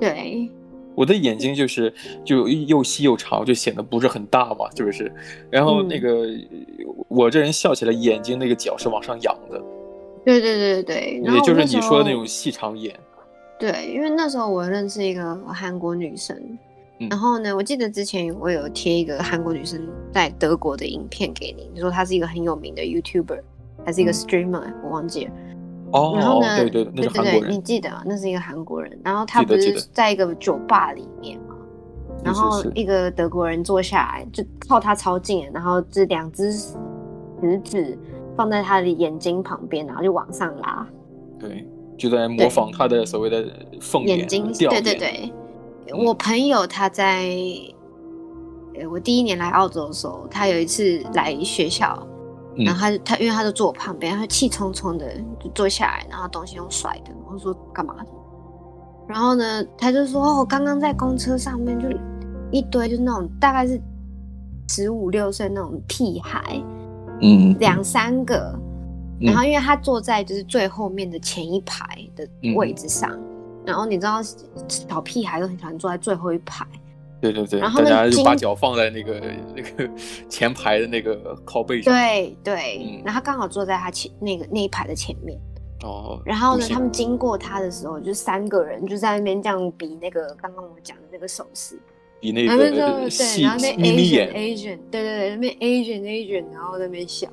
[0.00, 0.50] 对。
[0.94, 1.90] 我的眼睛就是
[2.22, 5.10] 就又细又长，就显得不是很大嘛，是不是？
[5.50, 6.46] 然后那个、嗯、
[7.08, 9.58] 我这人笑起来眼睛那个角是往上仰的。
[10.22, 12.94] 对对对对对，也就是你说的那种细长眼。
[13.62, 16.36] 对，因为那时候我认识一个韩国女生，
[16.98, 19.80] 嗯、然后呢，我记得之前我有贴一个韩国女生
[20.12, 23.40] 在德国的影片给你，你说她是一个很有名的 YouTuber，
[23.86, 25.32] 还是一个 Streamer，、嗯、我忘记了。
[25.92, 27.32] 哦，然后呢，对对，那是韩国人。
[27.32, 31.54] 对对对，你记得那是一个韩国人，然后他不是在一个酒吧里面嘛，
[32.24, 36.76] 然后一个德国人坐下来，就靠他超近，然后这两只食
[37.62, 37.96] 指
[38.36, 40.84] 放在他的眼睛旁边，然后就往上拉。
[41.38, 41.64] 对，
[41.96, 43.44] 就在模仿他的所谓的
[43.80, 44.52] 凤眼，眼睛。
[44.52, 45.32] 对对对，
[45.92, 47.28] 嗯、我朋友他在，
[48.74, 52.06] 呃我第一年来澳洲的时候，他有一次来学校。
[52.54, 57.10] 然后他他因为他就坐我旁边，他气冲冲的就坐下来，然后东西用甩的。
[57.26, 57.96] 我说干嘛？
[59.08, 61.88] 然后呢，他就说哦，我刚刚在公车上面就
[62.50, 63.80] 一堆就是那种大概是
[64.68, 66.62] 十五六岁那种屁孩，
[67.22, 68.54] 嗯，两三个。
[69.22, 71.84] 然后因为他坐在就是最后面的前一排
[72.16, 74.20] 的位置上，嗯、然后你知道
[74.68, 76.66] 小屁孩都很喜欢坐在最后一排。
[77.20, 79.22] 对对对，然后大家就把脚放在那个
[79.54, 79.88] 那个
[80.28, 81.94] 前排的那个靠背上。
[81.94, 85.38] 对对，嗯、然后他刚好坐在他前那个那一排的前面。
[85.84, 86.20] 哦。
[86.24, 91.78] 然后呢，他们经过他的时候，就三个人就在那边这样比那个刚刚我讲的那个手势，
[92.18, 97.28] 比那个对，然后那 Asian Asian，对对对，那边 Asian Asian，然后那边笑。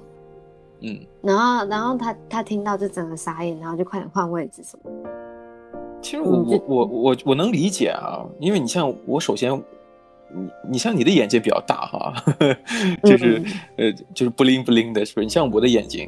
[0.81, 0.99] 嗯。
[1.21, 4.91] 然后然后他他听到就整个傻眼，然后就快点换位置什么。
[6.01, 9.61] 其实我我我我我能理解啊，因为你像我首先。
[10.31, 12.13] 你你像你的眼睛比较大哈，
[13.03, 13.39] 就是、
[13.77, 15.25] 嗯、呃就是不灵不灵的，是不是？
[15.25, 16.07] 你像我的眼睛，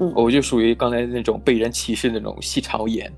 [0.00, 3.10] 嗯、我就属于刚才那种被人歧视那种细长眼、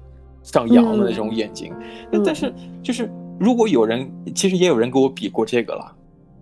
[0.45, 1.75] 上扬的那种眼睛。
[2.13, 5.93] 嗯、但是就是如果有人，其实也有人给我比过这个了，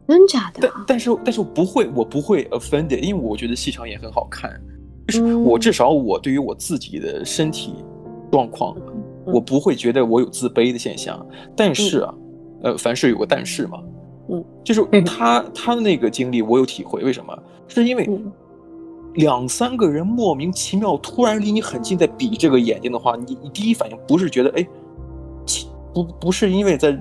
[0.06, 0.60] 真假的？
[0.60, 4.60] 但但是但是我不会，我不会 offended，因为我觉得细长也很好看。
[5.08, 7.74] 就是我至少我对于我自己的身体
[8.30, 11.26] 状况，嗯、我不会觉得我有自卑的现象。
[11.54, 12.14] 但是啊，
[12.62, 13.82] 嗯、呃，凡事有个但是嘛。
[14.30, 17.02] 嗯，就是他他的那个经历，我有体会。
[17.02, 17.38] 为什么？
[17.68, 18.08] 是因为
[19.16, 24.66] 两三个人莫名其妙突然离你很近，在比这个眼睛的话，你你第一反应不是觉得哎，
[25.44, 26.98] 歧不不是因为在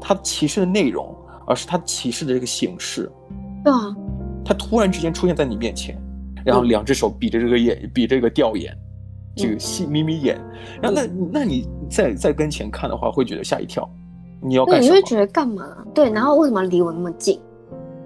[0.00, 1.14] 他歧视的内容，
[1.46, 3.10] 而是他歧视的这个形式。
[3.64, 3.94] 对啊，
[4.44, 5.96] 他突然之间出现在你面前，
[6.44, 8.76] 然后两只手比着这个眼，比这个吊眼，
[9.36, 10.40] 这个细眯眯眼，
[10.80, 13.88] 然后那那你在在跟前看的话，会觉得吓一跳。
[14.40, 14.94] 你要干什么？
[14.96, 15.64] 你会觉得干嘛？
[15.94, 17.38] 对，然后为什么离我那么近？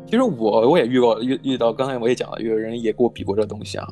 [0.09, 3.89] 其实我我也遇过遇遇到，刚才我也讲了，有人也给我比过这东西啊。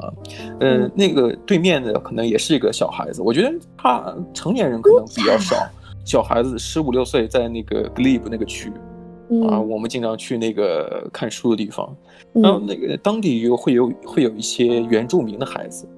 [0.60, 5.56] 嗯、呃，那个对面的可能也是一个小孩子，我觉得他成年人可能比较少，
[6.04, 8.70] 小孩子十五六岁，在那个 Glebe 那个区、
[9.42, 11.96] 嗯、啊，我们经常去那个看书的地方，
[12.32, 15.88] 然后那个当地有会有会有一些原住民的孩子。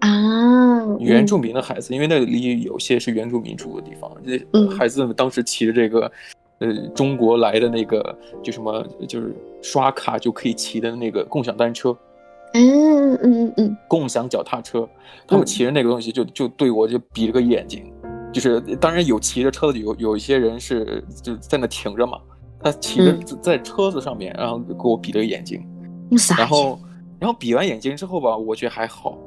[0.00, 6.12] 啊，原住民的孩子，嗯、因为那里有些是原住民住的地方，这孩子们当时骑着这个，
[6.58, 11.96] 呃，中国来的那个，就什么，就是刷卡就可以骑的那个共享单车，
[12.52, 14.86] 嗯嗯嗯，共享脚踏车，
[15.26, 17.90] 他们骑着那个东西就就对我就比了个眼睛，
[18.30, 22.18] 就是当然有骑着车的，有有一些人是就在那停着嘛，
[22.64, 25.62] 他骑着在车子上面，然后给我比了个眼睛，
[26.38, 26.80] 然后
[27.20, 29.18] 然后比完眼睛之后吧，我觉得还好。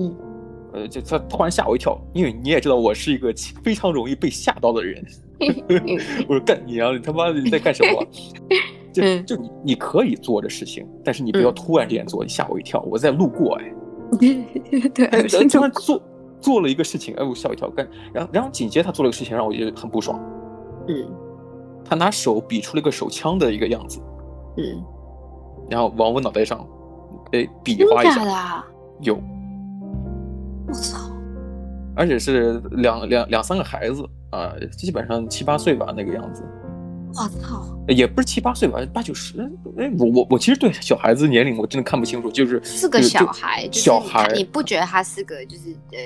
[0.00, 0.14] 嗯，
[0.72, 5.04] 呃，就他突然吓我一跳，因为你也知道我是一个非常容易被吓到的人。
[6.28, 8.04] 我说干你啊，你他妈的你在干什么？
[8.92, 12.80] 就就你你可以做的事情，但是你不要突然这样做，你吓我一跳。
[12.82, 13.72] 我在路过哎，
[14.92, 16.02] 对，突然做
[16.40, 17.70] 做了一个事情，哎，我吓我一跳。
[17.70, 20.20] 干，然后然后紧接着他做了个事情，让我觉得很不爽。
[20.88, 21.06] 嗯，
[21.92, 24.00] 他拿手比出了一个手枪的一个样子。
[24.56, 24.82] 嗯，
[25.68, 26.66] 然后往我脑袋上，
[27.32, 28.64] 哎，比划一下。
[29.02, 29.20] 有。
[30.66, 31.10] 我操！
[31.94, 36.42] 而且是两两两三个孩子啊，基本上七八岁吧那个样子。
[37.08, 37.62] 我操！
[37.88, 39.38] 也不是七八岁吧，八九十。
[39.76, 45.98] 哎，我我我其实对小孩子年龄我真的看不清楚，就是是个小孩，就小孩，你不觉得他是个就是呃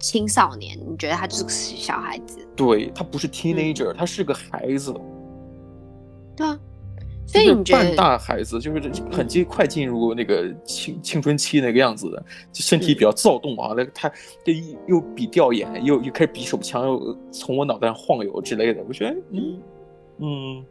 [0.00, 0.78] 青少年？
[0.78, 2.38] 你觉得他就是个小孩子？
[2.56, 4.94] 对，他不是 teenager，他是个孩子。
[6.36, 6.58] 对啊。
[7.24, 14.10] 所以你觉得半大孩子就是很近快进入那个青青春期那个样子的，就身体比较躁动啊，那个他
[14.44, 14.52] 这
[14.86, 18.84] 又比吊眼，又又开始比手枪，又从我脑袋上晃悠之类的。
[18.86, 19.62] 我觉得，嗯
[20.18, 20.64] 嗯，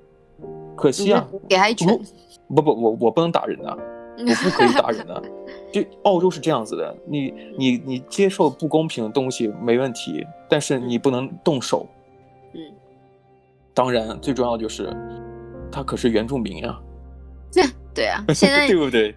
[0.76, 1.88] 可惜啊，给他一拳。
[2.48, 3.76] 不不，我我不能打人啊，
[4.28, 5.22] 我不可以打人啊。
[5.72, 11.88] 就澳洲是这样子的，你你你接受不公平的东西没问题，但是你不能动手。
[12.54, 12.60] 嗯，
[13.74, 14.94] 当然最重要就是
[15.72, 16.82] 他可是原住民啊。
[17.54, 19.16] 对对啊，现在 对不对？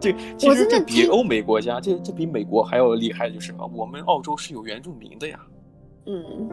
[0.00, 3.68] 这其实这比欧美国家，这这比美国还要厉害，就是什么？
[3.74, 5.40] 我们澳洲是有原住民的呀。
[6.06, 6.48] 嗯，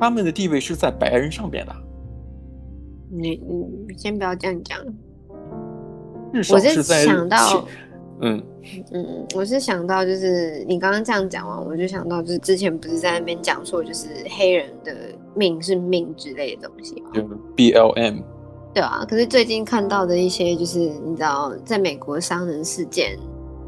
[0.00, 1.72] 他们的地位是在白人上边的。
[3.10, 3.40] 你
[3.88, 4.78] 你先不要这样讲。
[6.32, 7.66] 至少是在我是想到，
[8.20, 8.42] 嗯
[8.92, 14.94] 嗯，我是想到，就是你刚刚这样讲完，我就想到，就是之前不是在那边讲说，就是黑人的
[15.34, 17.10] 命是命之类的东西吗？
[17.12, 17.22] 就
[17.56, 18.22] BLM。
[18.74, 23.18] 对啊，可是最近看到的一些，就是你知道，在美国伤人事件，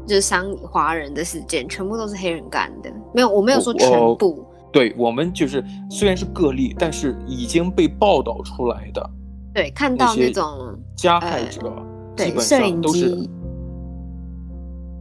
[0.07, 2.91] 就是伤华人的事件，全部都是黑人干的。
[3.13, 4.43] 没有，我没有说全部。
[4.73, 9.09] 对，我们就是虽然是个例，但是已经被报道出来的。
[9.53, 11.71] 对，看到那种加害者，
[12.15, 13.29] 对，摄影机。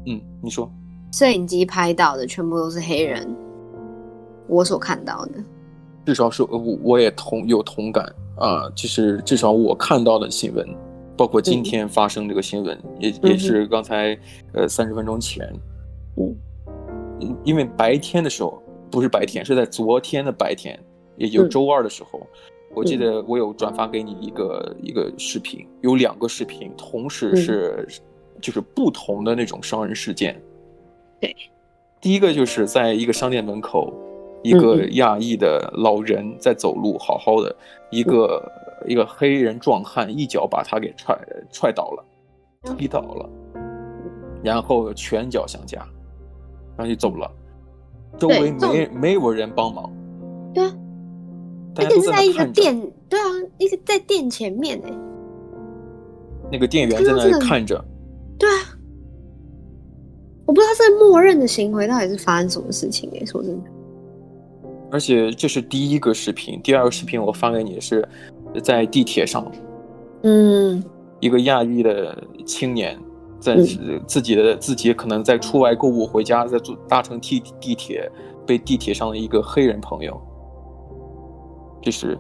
[0.07, 0.71] 嗯，你说，
[1.13, 3.35] 摄影机拍到的全部都是黑人，
[4.49, 5.33] 我所看到的。
[6.07, 8.05] 至少是我，我也同有同感。
[8.37, 10.69] 啊，就是至少我看到的新闻，
[11.17, 14.19] 包括今天发生这个新闻，嗯、也也是刚才
[14.55, 15.49] 呃三十分钟前，
[16.17, 20.77] 嗯，因为白天的时候不是白天，是在昨天的白天，
[21.17, 22.27] 也就周二的时候，嗯、
[22.75, 30.41] 我记得我有转发给你一个、嗯、一个视频，有两个视频同时是、嗯、就是不同的那种伤人事件，
[31.21, 31.35] 对，
[32.01, 33.93] 第一个就是在一个商店门口。
[34.47, 37.57] 一个亚裔的老人在走路，好好的，
[37.91, 38.53] 一个
[38.87, 41.19] 一个黑人壮汉一脚把他给踹
[41.51, 42.05] 踹倒了，
[42.77, 43.31] 踢倒了，
[44.43, 45.79] 然后拳脚相加，
[46.77, 47.31] 然后就走了，
[48.19, 49.91] 周围没没有人帮忙，
[50.53, 50.77] 对啊，
[51.77, 53.25] 而且是在一个店，对啊，
[53.59, 54.93] 一个在店前面哎，
[56.53, 57.83] 那个店员在那里看着，
[58.39, 58.77] 对啊，
[60.47, 63.71] 我不知道这默认的行为到底是发生什么事情哎，说真的。
[64.91, 68.07] 而且这是第一个视频，第二个视频我发给你是，
[68.63, 69.51] 在地铁上，
[70.23, 70.81] 嗯，
[71.19, 72.97] 一个亚裔的青年
[73.41, 73.57] 在
[74.07, 78.09] 自己的、嗯、自己可能在出外购物回家，在坐搭乘地地铁，
[78.47, 80.21] 被地铁上的一个黑人朋友，
[81.85, 82.19] 就是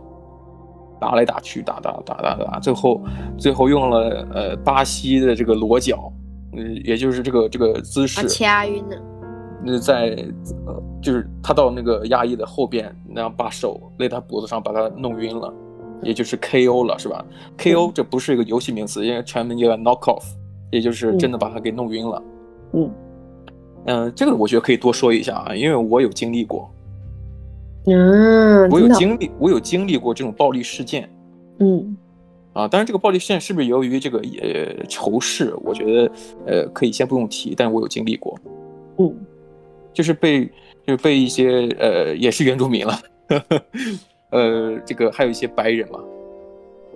[1.00, 3.00] 打来打去，打打打打打，最后
[3.38, 6.12] 最后用了呃巴西的这个裸绞，
[6.52, 8.96] 嗯，也就是这个这个姿势，掐晕了。
[9.66, 10.16] 那在
[10.66, 15.52] 呃，就是他到那个亚裔的后边，然后把手勒他脖子上，把他弄晕了，
[16.02, 17.24] 也就是 KO 了，是吧
[17.56, 20.22] ？KO 这不是一个游戏名词，因为全名叫 knock off，
[20.70, 22.22] 也就是真的把他给弄晕了。
[22.74, 22.90] 嗯，
[23.86, 26.70] 嗯、呃，这个我觉得可以多说一下啊，因为我有经历过。
[27.86, 31.08] 嗯，我有经历，我有经历过这种暴力事件。
[31.58, 31.96] 嗯，
[32.52, 35.54] 啊，当然这个暴力事件是不是由于这个呃仇视？
[35.62, 36.12] 我觉得
[36.46, 38.38] 呃可以先不用提，但我有经历过。
[38.98, 39.14] 嗯。
[39.92, 40.44] 就是被，
[40.84, 43.62] 就是被一些呃，也是原住民了，呵 呵
[44.30, 46.00] 呃，这个还有一些白人嘛，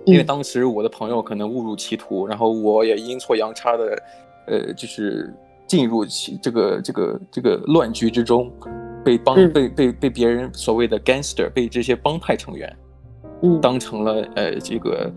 [0.03, 4.03] 因为当时我的朋友可能误入歧途，然后我也阴错阳差的，
[4.47, 5.33] 呃，就是
[5.69, 8.51] 进入其这个这个这个乱局之中，
[9.05, 12.77] 被帮被被被别人所谓的 gangster 被这些帮派成员，
[13.43, 15.09] 嗯，当成了呃这个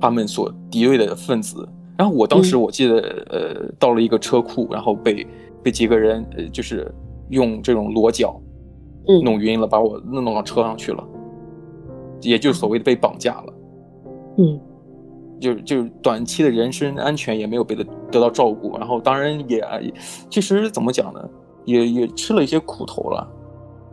[0.00, 2.98] 他们所敌对的分子，然后我当时我记得
[3.30, 5.24] 呃到了一个车库，然后被
[5.62, 6.92] 被几个人呃就是。
[7.30, 8.42] 用这种裸绞，
[9.22, 11.06] 弄晕了，把我弄到车上去了，
[12.22, 13.54] 也就是所谓的被绑架了，
[14.38, 14.60] 嗯，
[15.40, 19.64] 就就短期的人身安全也没有被得得到照顾，然后当然也
[20.28, 21.28] 其实怎么讲呢，
[21.64, 23.28] 也也吃了一些苦头了，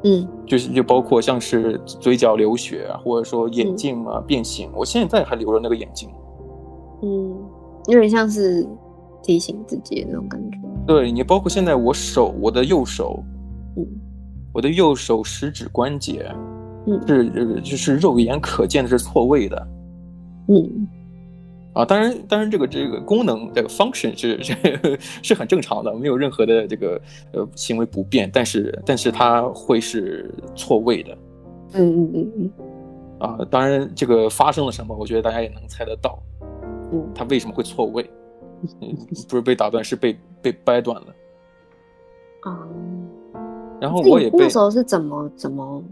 [0.03, 6.09] 嗯，就是就包括像是嘴角流血啊，或者说眼镜啊变形，我现在还留着那个眼镜，
[7.01, 7.35] 嗯，
[7.87, 8.67] 有点像是。
[9.23, 13.21] 提醒自己的那种感觉，对，你包括现在我手，我的右手，
[13.75, 13.85] 嗯，
[14.53, 16.31] 我的右手食指关节，
[16.85, 19.67] 嗯，是就是肉眼可见的是错位的，
[20.47, 20.87] 嗯，
[21.77, 26.99] 啊，当然，当然这个这个功能这个 function 是 是是很正常的，没有任何的这个
[27.33, 31.17] 呃行为不便，但是但是它会是错位的，
[31.73, 32.51] 嗯嗯嗯嗯，
[33.19, 36.17] 啊，当然这个发生了什么，我觉得大家也能猜得到，
[36.91, 38.09] 嗯，它为什么会错位？
[39.29, 41.07] 不是被打断，是被被掰断了。
[42.41, 43.07] 啊、嗯，
[43.79, 45.83] 然后我也被那时候是怎么怎么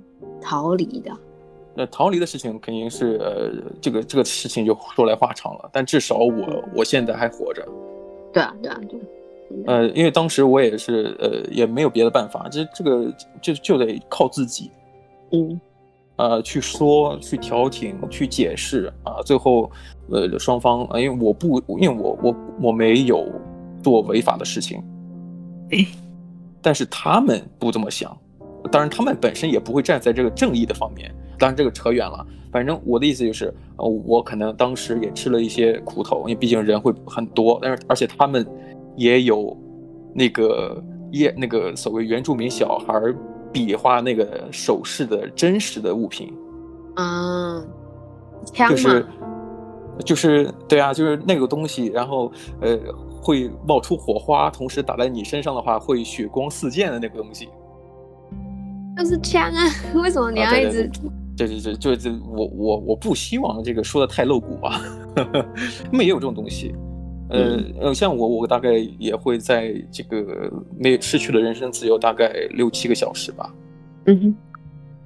[0.41, 1.11] 逃离的？
[1.75, 3.51] 那逃离的事情肯定是呃，
[3.81, 5.69] 这个这个事情就说来话长了。
[5.73, 7.67] 但至少我我现在还活着。
[8.33, 8.99] 对啊，对啊，对。
[9.67, 14.71] 呃，因为当时我也是呃，也没有别的办法，这这个就就得靠自己。
[15.31, 15.59] 嗯。
[16.17, 19.69] 呃，去说，去调停，去解释啊，最后，
[20.09, 23.27] 呃，双方啊，因为我不，因为我我我没有
[23.83, 24.81] 做违法的事情，
[26.61, 28.17] 但是他们不这么想，
[28.71, 32.25] 当然他们本身也不会站在这个正义的方面当然这个扯远了。
[32.51, 38.47] 反正我的意思就是，呃，我可能当时也吃了一些苦头，因为毕竟人会很多，但是而且他们
[38.95, 39.55] 也有
[40.13, 40.81] 那个
[41.11, 42.93] 也那个所谓原住民小孩
[43.51, 46.33] 比划那个手势的真实的物品。
[46.95, 47.67] 嗯，
[48.69, 49.05] 就是
[50.05, 52.31] 就是对啊，就是那个东西，然后
[52.61, 52.79] 呃
[53.21, 57.49] 会冒出火花，同时打在你身上的话会血光四溅的那个东西。
[58.97, 59.67] 就是枪啊！
[60.01, 60.83] 为什么你要一直？
[60.83, 64.79] 对对对，就是我我我不希望这个说的太露骨嘛。
[65.15, 66.73] 他们也有这种东西，
[67.29, 73.53] 呃呃，像我我大概也会在这个没失去了人身自由大概六七个小时吧。
[74.05, 74.35] 嗯哼。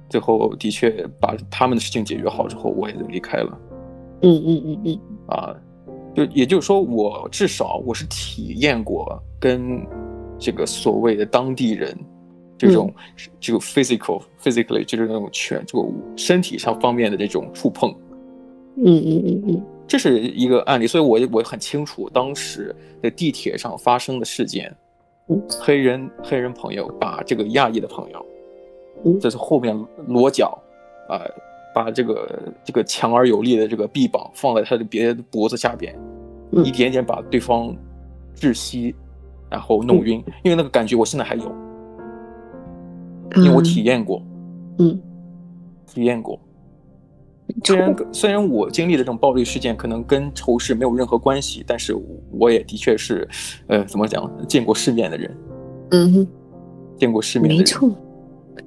[0.08, 3.58] 最后的确把他们的事情解决好之后，我也就离开了。
[4.22, 5.00] 嗯嗯嗯嗯。
[5.28, 5.54] 啊，
[6.14, 9.80] 就也就是说，我至少我是体验过跟
[10.38, 11.96] 这个所谓的当地人。
[12.60, 12.92] 这种
[13.40, 17.90] 这个 physical physically 就是那种拳这个身体上方面的这种触碰，
[18.76, 24.70] 嗯嗯嗯嗯，这是一个案例，所以我我很清楚当时在地铁上发生的事件，
[25.48, 29.74] 黑人黑人朋友把这个亚裔的朋友，这是后面
[30.06, 30.58] 裸脚，
[31.08, 31.30] 啊、呃，
[31.74, 35.98] 把这个这个强而有力的这个臂膀放在他的别的脖子下边，
[36.62, 37.74] 一点点把对方
[38.36, 38.94] 窒息，
[39.48, 41.69] 然后弄晕，因为那个感觉我现在还有。
[43.36, 44.22] 因为我体验过，
[44.78, 45.00] 嗯，
[45.86, 46.38] 体验过。
[47.64, 51.96] 虽然虽然我经历的这种暴力事件可能跟仇视没有任何关系，但是
[52.30, 53.28] 我也的确是，
[53.66, 55.36] 呃，怎么讲，见过世面的人。
[55.90, 56.28] 嗯哼，
[56.96, 57.58] 见过世面的人。
[57.58, 57.90] 没错。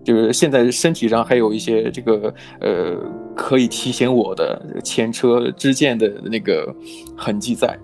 [0.04, 2.98] 就是现在身体上还有一些这个呃
[3.36, 6.76] 可以提醒我的前车之鉴的那个
[7.16, 7.80] 痕迹在。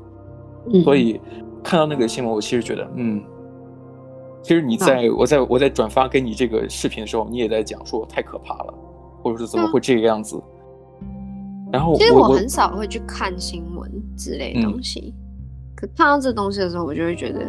[0.74, 0.84] 嗯。
[0.84, 1.20] 所以
[1.64, 3.24] 看到那个新闻，我其实觉得，嗯。
[4.42, 8.74] 其实你在、啊、我在我在转发给你这个视频的时候，你也在讲说太可怕了，
[9.22, 10.42] 或者是怎么会这个样子。
[11.02, 17.46] 嗯、然后其实我很少会去看新闻之类的东西，嗯、可看到这东西的时候，我就会觉得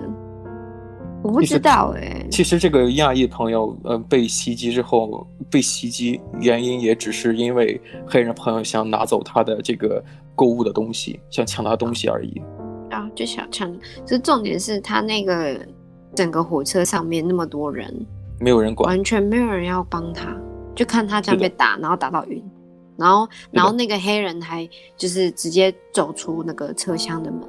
[1.23, 2.29] 我不知道哎、欸。
[2.29, 12.43] 其实这个亚裔朋友呃被袭击之后被袭击原因也只是因为黑人朋友想拿走他的这个购物的东西，想抢他东西而已。
[12.91, 13.73] 啊，就想抢，
[14.05, 15.57] 就重点是他那个。
[16.15, 17.95] 整个火车上面那么多人，
[18.41, 20.37] 没有人管，完全没有人要帮他，
[20.75, 22.43] 就看他这样被打，然后打到晕，
[22.97, 27.41] 然后然后那个黑人还就是直接走出那个车厢的门，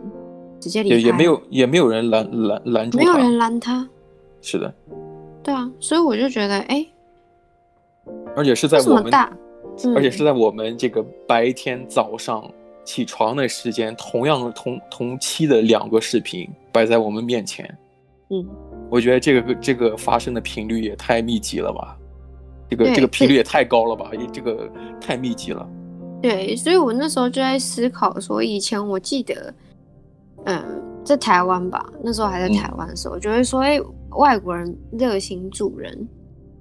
[0.60, 3.88] 直接离开，也没有也没有人拦拦拦住他，没有人拦他，
[4.42, 4.74] 是的，
[5.44, 6.86] 对啊，所以我就觉得，哎，
[8.36, 9.32] 而且是在我们大、
[9.84, 12.48] 嗯，而且是在我们这个白天早上
[12.86, 17.78] 起床的时间，同样同同期的两个视频摆在我们面前。
[18.32, 18.48] 嗯，
[18.90, 21.98] 我觉得这个这个发生的频率也太密集了吧，
[22.70, 24.70] 这个这个频率也太高了吧，也这个
[25.00, 25.68] 太密集了。
[26.22, 29.54] 对，所以我那时候就在思考说，以前我记得，
[30.46, 33.78] 嗯，在台湾吧，那时候还在台湾的时候，嗯、就会说，哎，
[34.12, 36.08] 外国人热心助人，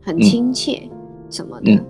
[0.02, 0.88] 很亲切
[1.30, 1.72] 什么的。
[1.72, 1.86] 嗯、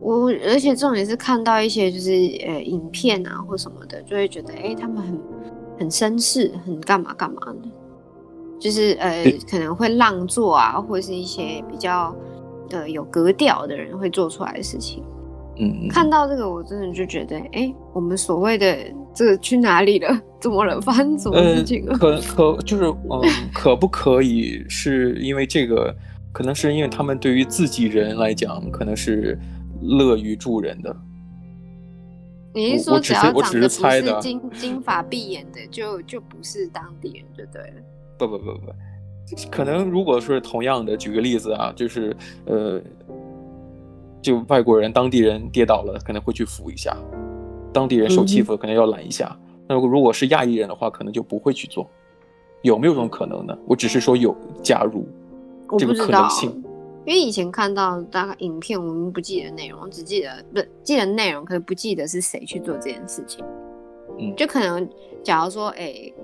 [0.00, 2.10] 我而且重点是看到一些就是
[2.46, 5.20] 呃影片啊或什么的，就会觉得，哎，他们很
[5.78, 7.68] 很绅士，很干嘛干嘛的。
[8.60, 12.14] 就是呃，可能会让座啊，或者是一些比较
[12.70, 15.02] 呃有格调的人会做出来的事情。
[15.56, 18.76] 嗯，看到这个，我真的就觉得，哎，我们所谓的
[19.12, 20.20] 这个去哪里了？
[20.40, 20.80] 怎么了？
[20.80, 23.20] 发生什么事情可可就是嗯，
[23.52, 25.92] 可不可以是因为这个？
[26.32, 29.36] 可能是因为他们对于自己人来讲，可能是
[29.82, 30.94] 乐于助人的。
[32.54, 33.42] 你是说只要长得不
[33.90, 37.82] 是金金发碧眼的，就就不是当地人就对了？
[38.26, 42.16] 不不不不，可能如果是同样的，举个例子啊，就是
[42.46, 42.80] 呃，
[44.20, 46.92] 就外国人、当地人跌倒了，可能会去扶一下；
[47.72, 49.36] 当地人受欺负，可能要拦一下。
[49.68, 51.88] 那、嗯、如果是亚裔人的话，可能就不会去做。
[52.62, 53.56] 有没有这种可能呢？
[53.66, 55.06] 我只是说有，假如
[55.78, 56.50] 这个可能性。
[57.06, 63.44] 因为以前看到大概影片，我们不记得内容，只记得不记得内容，可是不记得是谁去做这件事情。
[64.18, 64.86] 嗯，就可能
[65.22, 66.14] 假如说，哎、欸。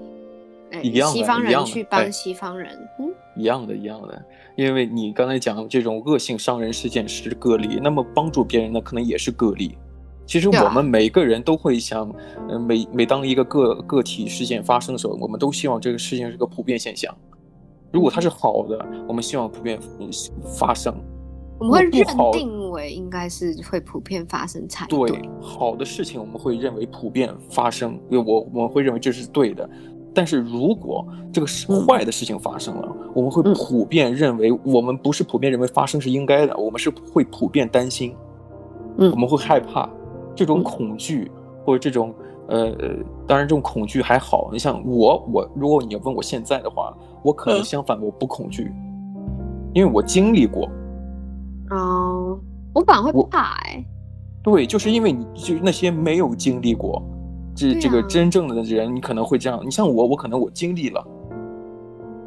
[0.82, 4.22] 一样的，西方人去帮西方人，嗯，一样的，一样的。
[4.56, 9.76] 因为你刚才讲这种恶性伤人事件是个例，那么帮助别人呢，可能也是个例。
[10.26, 12.12] 其实我们每个人都会想，
[12.48, 17.14] 嗯、啊，每每当一个个个体事件发生的时候，我们都希望这个事情是个普遍现象。
[17.92, 19.78] 如果它是好的，我们希望普遍
[20.58, 20.92] 发生。
[21.58, 25.08] 我们会认定为应该是会普遍发生才对。
[25.08, 29.68] 对，好的事情我们会认为普遍发生，因为我我们会认为这是对的。
[30.16, 38.14] 但是如果这个是坏的事情发生了，嗯，我们会普遍认为，我们不是普遍认为发生是应该的，我们是会普遍担心。
[38.96, 39.86] 嗯，我们会害怕
[40.34, 42.14] 这种恐惧、嗯、或者这种
[42.48, 42.74] 呃，
[43.26, 44.48] 当然这种恐惧还好。
[44.50, 50.66] 你像我，我如果你要问我现在的话，我可能相反，我不恐惧，嗯、因为我经历过。
[51.72, 52.40] 哦，
[52.72, 53.86] 我反而会怕哎、欸。
[54.42, 57.02] 对，就是因为你就那些没有经历过
[57.56, 59.60] 这、啊、这个真正的人，你可能会这样。
[59.64, 61.02] 你像我，我可能我经历了，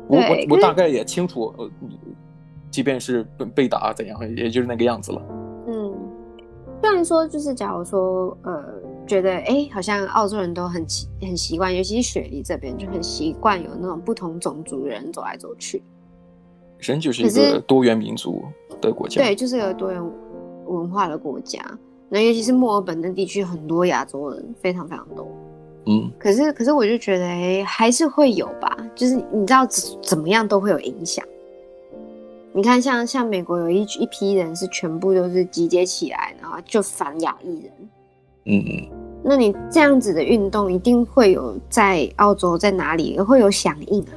[0.08, 1.70] 我我我大概也清楚，呃，
[2.72, 5.22] 即便是被被打怎样，也就是那个样子了。
[5.68, 5.94] 嗯，
[6.82, 8.64] 虽然说就是假如说呃，
[9.06, 15.84] 觉得哎，好像澳洲人都很习很习惯，尤其是雪梨这边就很习惯有那种不同种族的人走来走去。
[16.80, 18.42] 人就是一个多元民族
[18.82, 20.02] 的国家，对，就是一个多元
[20.66, 21.60] 文化的国家。
[22.12, 25.28] 那尤其是墨尔本的地区，很多亚洲人非常非常多。
[25.86, 28.76] 嗯，可是可是我就觉得，哎，还是会有吧。
[28.95, 31.24] 就是你知道怎怎么样都会有影响。
[32.51, 37.72] 你看像，像像美国有一一批人是全部都是集结起来，然后就反亚裔人。
[38.45, 38.88] 嗯嗯。
[39.24, 44.14] 那你这样子的运动，一定会有在澳洲在哪里会有响应啊？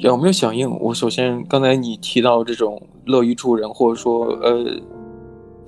[0.00, 0.70] 有没有响应？
[0.78, 4.78] 我首先刚才你提到这种乐于助人，或者说呃。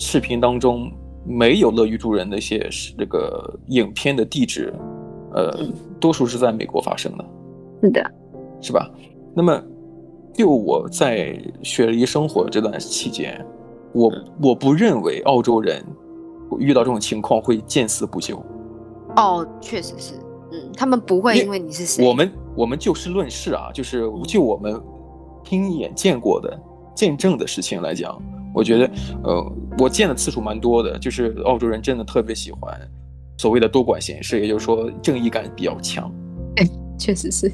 [0.01, 0.91] 视频当中
[1.27, 2.67] 没有乐于助人的一些
[2.99, 4.73] 这个影片的地址，
[5.35, 5.55] 呃，
[6.01, 7.25] 多数是在美国发生的，
[7.83, 8.11] 是的，
[8.63, 8.91] 是吧？
[9.37, 9.63] 那么，
[10.33, 13.45] 就我在雪梨生活这段期间，
[13.93, 14.11] 我
[14.43, 15.85] 我不认为澳洲人
[16.59, 18.43] 遇到这种情况会见死不救。
[19.17, 20.15] 哦，确实是，
[20.51, 24.81] 嗯，他们不会因为你是谁，我们我们就事论事啊，就是就我们
[25.45, 26.59] 亲眼见过的、
[26.95, 28.19] 见证的事情来讲。
[28.53, 28.91] 我觉得，
[29.23, 32.79] 呃，我见的次数蛮多的，就是澳洲人真的特别喜欢
[33.39, 36.13] 所谓的多管闲事，也就是说正义感比较强。
[36.57, 36.67] 哎，
[36.99, 37.51] 确实是。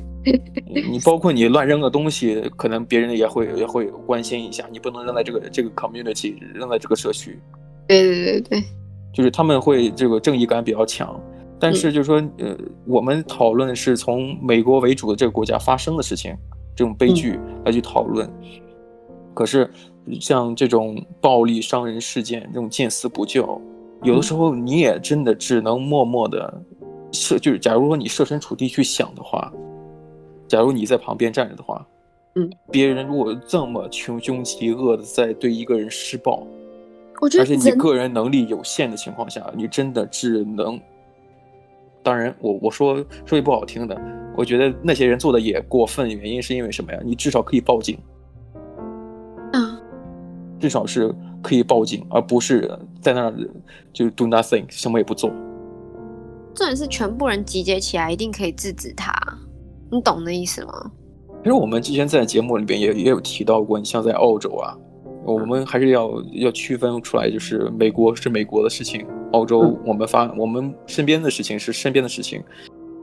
[0.90, 7.38] 你包括你乱扔个东西，可能别人也会也会关心一下，你不能扔在这个这个 community，扔在这个社区。
[7.86, 8.64] 对对对对，
[9.12, 11.20] 就是他们会这个正义感比较强，
[11.60, 16.34] 但是就是说，嗯、呃，我们讨论是从美国为主的这个国家发生的事情，
[16.74, 18.48] 这种悲剧来去讨论，嗯、
[19.34, 19.70] 可是。
[20.20, 23.60] 像这种暴力伤人事件，这种见死不救，
[24.02, 26.62] 有的时候你也真的只能默默的
[27.12, 29.52] 设，就是假如说你设身处地去想的话，
[30.46, 31.86] 假如你在旁边站着的话，
[32.36, 36.46] 嗯，别人如果这么穷凶极恶的在对一个人施暴，
[37.20, 40.80] 我觉得，而且你个人能力有限的情况下，你真的只能，
[42.02, 44.00] 当然我我说说句不好听的，
[44.36, 47.00] 我觉得那些人做的也过分，原因是因为什么呀？
[47.04, 47.98] 你至少可以报警。
[50.58, 53.34] 至少是可以报警，而不是在那儿
[53.92, 55.30] 就 do nothing，什么也不做。
[56.54, 59.12] 重点是全部人集结起来，一定可以制止他。
[59.90, 60.90] 你懂那意思吗？
[61.42, 64.76] 其实我们之前在节目里边也也有提到过，你像在澳洲啊，
[65.24, 72.42] 我们还是要要区分出来，就是美国是美国的事情，澳洲我们发、嗯、我们身边的事情是身边的事情。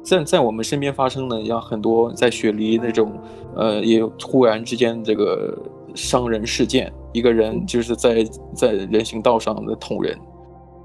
[0.04, 3.14] 在在我们身边发生的，像很多在雪梨那种，
[3.56, 5.58] 呃，也有突然之间这个
[5.96, 6.91] 伤人事件。
[7.12, 8.24] 一个人就是在
[8.56, 10.18] 在人行道上的捅人，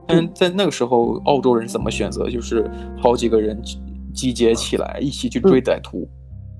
[0.06, 2.28] 但在那个时候，澳洲人怎么选择？
[2.28, 3.58] 就是好几个人
[4.12, 6.06] 集结起来，一起去追歹徒。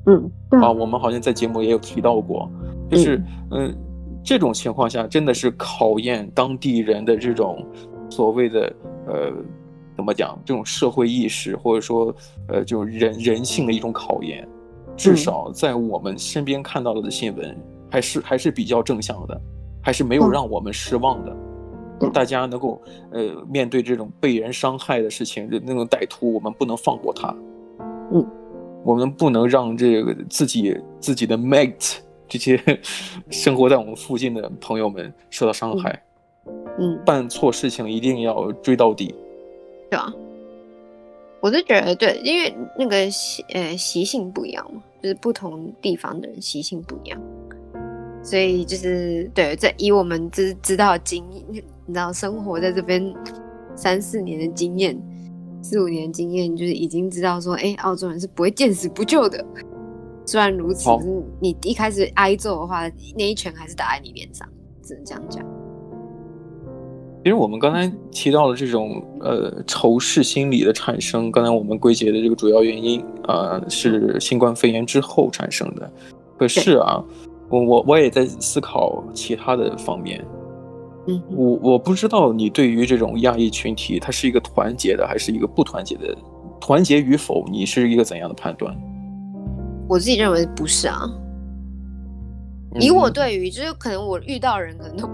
[0.07, 0.31] 嗯，
[0.63, 2.51] 啊，我们好像在节目也有提到过，
[2.91, 3.77] 就是嗯，
[4.25, 7.63] 这种情况下真的是考验当地人的这种
[8.09, 8.73] 所谓的
[9.07, 9.33] 呃，
[9.97, 10.41] 怎么讲？
[10.47, 12.15] 这种社会意识，或者说
[12.49, 14.49] 呃，就人人性的一种考验。
[14.97, 17.57] 至少在我们身边看到了的新闻，
[17.91, 19.41] 还是还是比较正向的。
[19.81, 21.35] 还是没有让我们失望的，
[22.01, 27.35] 嗯、大家能够呃面对这种被人伤害的事情，那种歹徒，我们不能放过他。
[28.13, 28.27] 嗯，
[28.85, 32.61] 我们不能让这个自己自己的 mate 这些
[33.31, 36.03] 生活在我们附近的朋友们受到伤害。
[36.79, 39.15] 嗯，办错事情一定要追到底。
[39.91, 40.13] 对啊，
[41.41, 47.19] 我就觉得对，因为那个习呃习性不一样嘛，就是不同地方的人习性不一样。
[48.29, 53.03] 所以就是对，在以我们知知道的经验， 你知道生活在这边
[53.75, 54.95] 三四年的经验，
[55.63, 59.43] 四五年的经验，就是已经知道说，哎，澳洲人是不会见死不救的。
[60.27, 60.91] 虽然如此，
[61.41, 64.47] 你一开始挨揍的话，那一拳还是打在你脸上，
[64.83, 65.43] 只能这样讲。
[67.25, 75.91] 其实我们刚才提到了这种呃仇视心理的产生，刚才我们归结的这个主要原因啊，呃，是新冠肺炎之后产生的。
[76.39, 77.03] 可是啊。
[77.49, 80.25] 我我我也在思考其他的方面，
[81.07, 86.17] 嗯，我我不知道你对于这种亚裔群体，它是一个团结的还是一个不团结的，
[86.61, 88.77] 团结与否，你是一个怎样的判断？
[89.89, 91.09] 我自己认为不是啊，
[92.79, 95.09] 以我对于就是可能我遇到的人可能都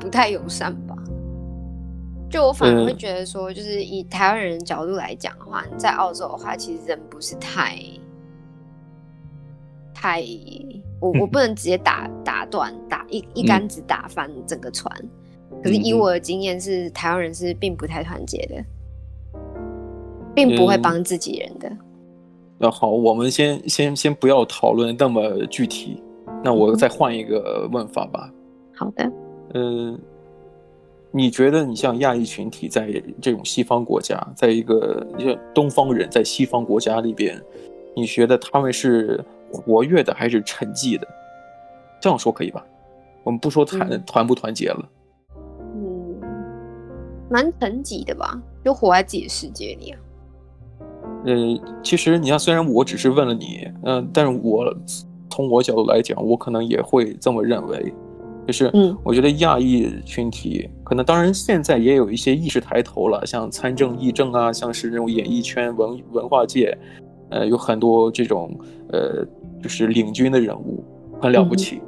[0.00, 0.96] 不太友善吧。
[2.28, 7.76] 就我反而会觉得说，就是以台湾人的角度来讲的话，你在澳洲的话，其实人不是太
[9.92, 10.24] 太，
[11.00, 14.94] 我我不能直接打打断打一一竿子打翻整个船。
[15.62, 18.64] 可是以我的经验是，台湾人是并不太团结的，
[20.34, 21.68] 并不会帮自己人的。
[21.68, 21.78] 嗯、
[22.58, 26.02] 那好，我们先先先不要讨论那么具体。
[26.44, 28.32] 那我再换一个问法吧。
[28.74, 29.12] 好的。
[29.54, 29.98] 嗯。
[31.12, 32.88] 你觉得你像亚裔群体在
[33.20, 37.36] 这种西方国家，在一个你像东方人在西方国家里边，
[37.96, 39.20] 你觉得他们是
[39.52, 41.06] 活跃的还是沉寂的？
[42.00, 42.64] 这样说可以吧？
[43.22, 44.88] 我们不说团、嗯、团不团结了。
[45.74, 46.20] 嗯，
[47.30, 49.98] 蛮沉寂的吧，就活在自己的世界里啊。
[51.26, 51.34] 呃，
[51.82, 54.74] 其实你看，虽然我只是问了你，嗯、呃，但是我
[55.28, 57.92] 从我角度来讲，我可能也会这么认为。
[58.46, 66.76] 就是，嗯，我觉得亚裔群体可能，当然现在也有一些意识抬头了，像参政、议政啊，像是那种演艺圈、文文化界，
[67.28, 68.58] 呃，有很多这种
[68.92, 69.26] 呃，
[69.62, 70.84] 就是领军的人物，
[71.20, 71.80] 很了不起，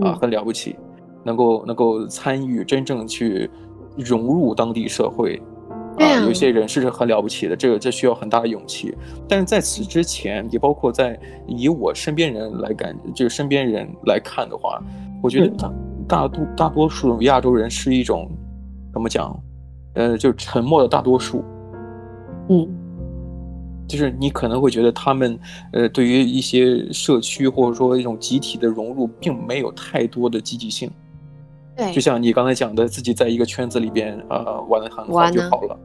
[0.00, 0.76] 嗯、啊，很了不起，
[1.24, 3.50] 能够能够参与真正去
[3.96, 5.40] 融入当地社会，
[5.98, 8.94] 啊，有些人是很了不起的，这个这需要很大的勇气。
[9.28, 14.82] 但是在此之前，也包括在以我身边人来感，就是身边人来看的话，
[15.22, 15.48] 我觉得。
[15.56, 15.72] 大
[16.06, 18.30] 大多大多数亚洲人是一种
[18.92, 19.34] 怎么讲？
[19.94, 21.42] 呃，就沉默的大多数。
[22.50, 22.68] 嗯，
[23.88, 25.38] 就是你可能会觉得他们，
[25.72, 30.90] 呃，对于一些社区或者说一种集体的融入，并没有太多的积极性。
[31.76, 35.78] 对，就像你刚才讲的，自己在一个圈子里边啊、呃、玩的很好就好了。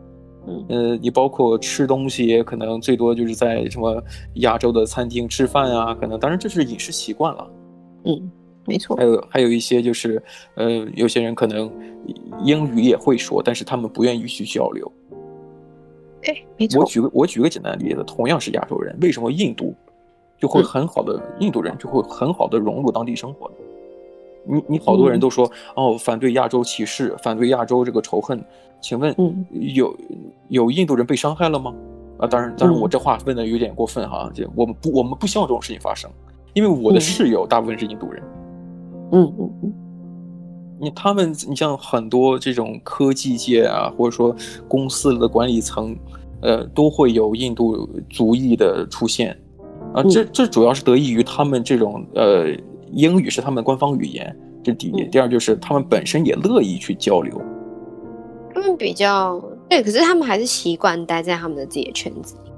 [0.47, 4.03] 嗯，呃，你包括吃东西，可能最多就是在什么
[4.35, 7.51] 亚洲的餐厅吃饭啊，可能当然这是饮食习惯了。
[8.05, 8.31] 嗯。
[8.65, 10.21] 没错，还有还有一些就是，
[10.53, 11.71] 呃，有些人可能
[12.43, 14.91] 英语也会说，但是他们不愿意去交流。
[16.23, 16.81] 哎，没错。
[16.81, 19.73] 我举个我举个简单的例子，同样是亚洲人，为什么印度
[20.37, 23.55] 就会很好的、嗯、印度人就会很好的融入当地生活呢？
[24.45, 25.45] 你你好多人都说、
[25.75, 28.41] 嗯、哦，反对亚洲歧视，反对亚洲这个仇恨，
[28.81, 29.95] 请问、嗯、有
[30.47, 31.73] 有印度人被伤害了吗？
[32.17, 36.09] 啊，当然当然，我这话问的有点过分哈，就、嗯、我们不我们不希望这种事情发生，
[36.53, 38.23] 因为我的室友大部分是印度人。
[39.11, 39.73] 嗯嗯嗯嗯，
[40.81, 44.35] 你他们，你像很多这种科技界啊，或者说
[44.67, 45.95] 公司的管理层，
[46.41, 49.37] 呃，都会有印度族裔的出现，
[49.93, 52.47] 啊，这这主要是得益于他们这种呃
[52.93, 55.03] 英语是他们官方语言，这第一。
[55.09, 57.39] 第二就是他们本身也乐意去交流。
[58.53, 62.48] 他们比较对，可是他们还是习惯待在他们的自己的圈子里。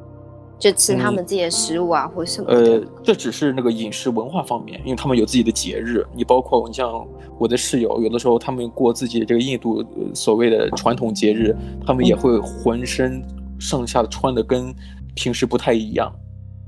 [0.61, 2.73] 就吃他们自己的食物啊，嗯、或什么的。
[2.73, 6.05] 呃，这只是那个饮食文化方面，因为他们有自己的节日。
[6.15, 7.03] 你包括你像
[7.39, 9.83] 我的室友，有的时候他们过自己的这个印度
[10.13, 13.23] 所谓的传统节日，他们也会浑身
[13.59, 14.71] 上下穿的跟
[15.15, 16.13] 平时不太一样，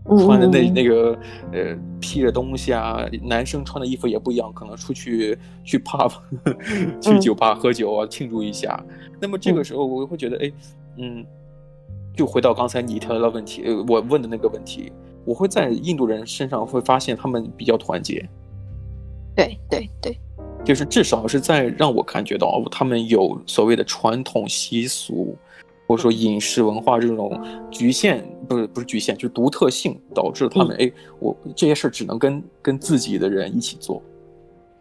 [0.09, 1.15] 嗯、穿的那那个
[1.51, 6.11] 呃披着东西啊，男生穿的衣服也不一样，可能出去去 pub
[6.99, 8.83] 去酒吧喝酒啊，庆祝一下。
[9.21, 10.51] 那么这个时候我会觉得，哎，
[10.97, 11.23] 嗯。
[12.15, 14.91] 就回到刚才你提到的问题，呃，我问的那个问题，
[15.25, 18.23] 我会在印度人身上会发现他们比较团结。
[19.35, 20.17] 对对对，
[20.63, 25.35] 就是至少是在让我感觉到他们有所谓的传统习俗，
[25.87, 27.41] 或者说饮食文化这种
[27.71, 33.99] 局限，不是不是局限，就是独特性，导致他们哎、嗯，我这些事儿只能跟跟自己的人一起做。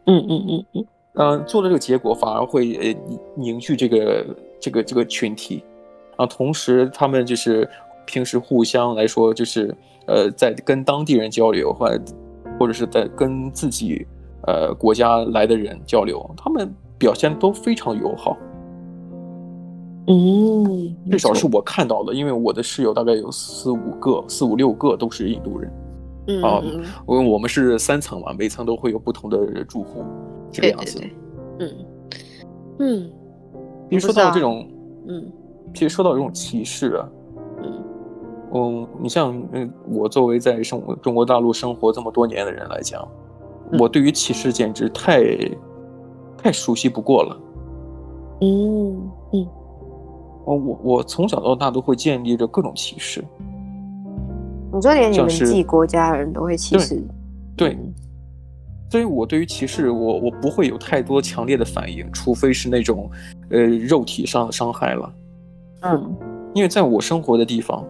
[0.05, 2.95] 嗯嗯嗯嗯，呃，做的这个结果反而会呃
[3.35, 4.27] 凝聚这个
[4.61, 5.65] 这个这个群体。
[6.17, 7.69] 啊，同时他们就是
[8.07, 9.75] 平时互相来说，就是
[10.07, 12.03] 呃，在跟当地人交流，或者
[12.59, 14.07] 或者是在跟自己
[14.47, 18.37] 呃国家来的人交流，他们表现都非常友好。
[20.09, 25.73] 嗯，至少是我看到的，因为我的室友大概有四五个、四五六个都是印度人。
[26.27, 26.61] 嗯啊，
[27.09, 30.05] 因为我们是三层嘛，每层都会有不同的住户，
[30.51, 31.01] 这个样子。
[31.59, 31.75] 嗯
[32.81, 33.11] 嗯，
[33.89, 34.69] 你说到这种，
[35.09, 35.33] 嗯。
[35.75, 37.09] 其实说到这种歧视啊，
[37.63, 37.85] 嗯，
[38.55, 43.07] 嗯，你像嗯，我作为在生中国大陆生活这么多年的人来讲，
[43.71, 45.23] 嗯、我对于歧视简直太
[46.37, 47.41] 太熟悉不过了。
[48.41, 49.47] 嗯嗯，
[50.45, 53.25] 我我我从小到大都会建立着各种歧视。
[54.75, 56.97] 你说连你们自己国家的人都会歧视？
[57.57, 57.79] 对，对，
[58.91, 63.11] 所以我对于歧视，我我不会有太多强烈的反应，除非是那种
[63.51, 65.13] 呃肉体上的伤害了。
[65.83, 66.17] 嗯，
[66.55, 67.85] 因为在我生活的地方，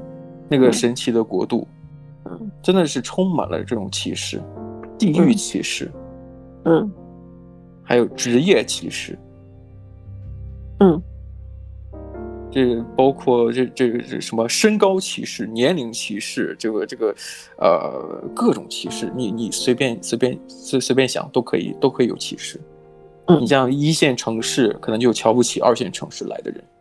[0.49, 1.66] 那个神奇的国度，
[2.24, 4.43] 嗯，真的是充满了这种歧视，
[4.99, 5.90] 地域歧视，
[6.64, 6.90] 嗯，
[7.82, 9.18] 还有职业歧视，
[10.80, 11.03] 嗯。
[12.55, 17.14] 这包括这这个这什么身高歧视、年龄歧视，这个这个，
[17.57, 22.61] 呃，各种歧视，你你随便随便随随便想都可以都可以有歧视。
[23.28, 26.71] 嗯，你像一线城市可能就瞧不起二线城市来的人，嗯，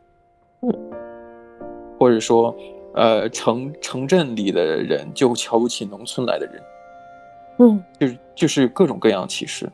[2.02, 2.56] 或者说，
[2.96, 6.64] 呃，城城镇里的人就瞧不起农村来的人，
[7.60, 9.72] 嗯，就是就是各种各样的歧视。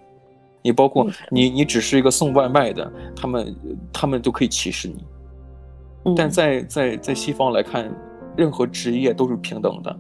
[0.62, 3.56] 你包括你你只是一个送外卖的，他们
[3.94, 6.14] 他们都可以歧视你。
[6.18, 7.90] 但在在在西方来看，
[8.36, 9.98] 任何职业都是平等的。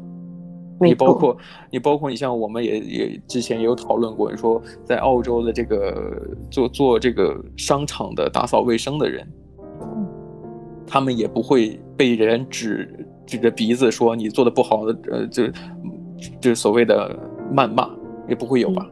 [0.81, 1.37] 你包括
[1.71, 6.21] 你包括你像我们也也之前也有讨论过，说在澳洲的这个
[6.51, 9.25] 做做这个商场的打扫卫生的人，
[10.87, 15.43] 他们也不会被人指指着鼻子说你做的不好的，呃，就
[16.39, 17.13] 就所谓的
[17.53, 17.89] 谩骂，
[18.27, 18.89] 也不会有吧。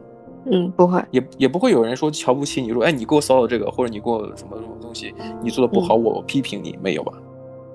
[0.48, 7.12] 嗯，不会，也也不会有人说瞧不起你，说，哎，你给我扫扫这个，或者你给我什么什么东西，你做的不好，嗯、我批评你，没有吧？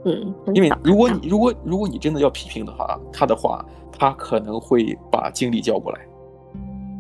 [0.06, 6.00] 嗯，因为如果你如果如果你真的要批评的话，他的话，他可能会把经理叫过来，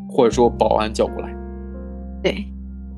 [0.09, 1.33] 或者说保安叫过来。
[2.21, 2.45] 对，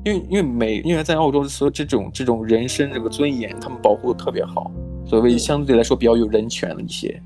[0.04, 4.70] 因为因为美因为在澳洲说这种这种人身这个尊严，他们保护的特别好，
[5.06, 7.20] 所谓相对来说比较有人权的一些。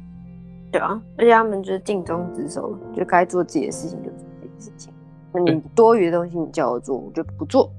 [0.71, 4.93] 对啊，而且他们就是尽忠职守，就该做自己的事情就做自己的事情。
[5.33, 7.71] 那你多余的东西你叫我做，我就不做。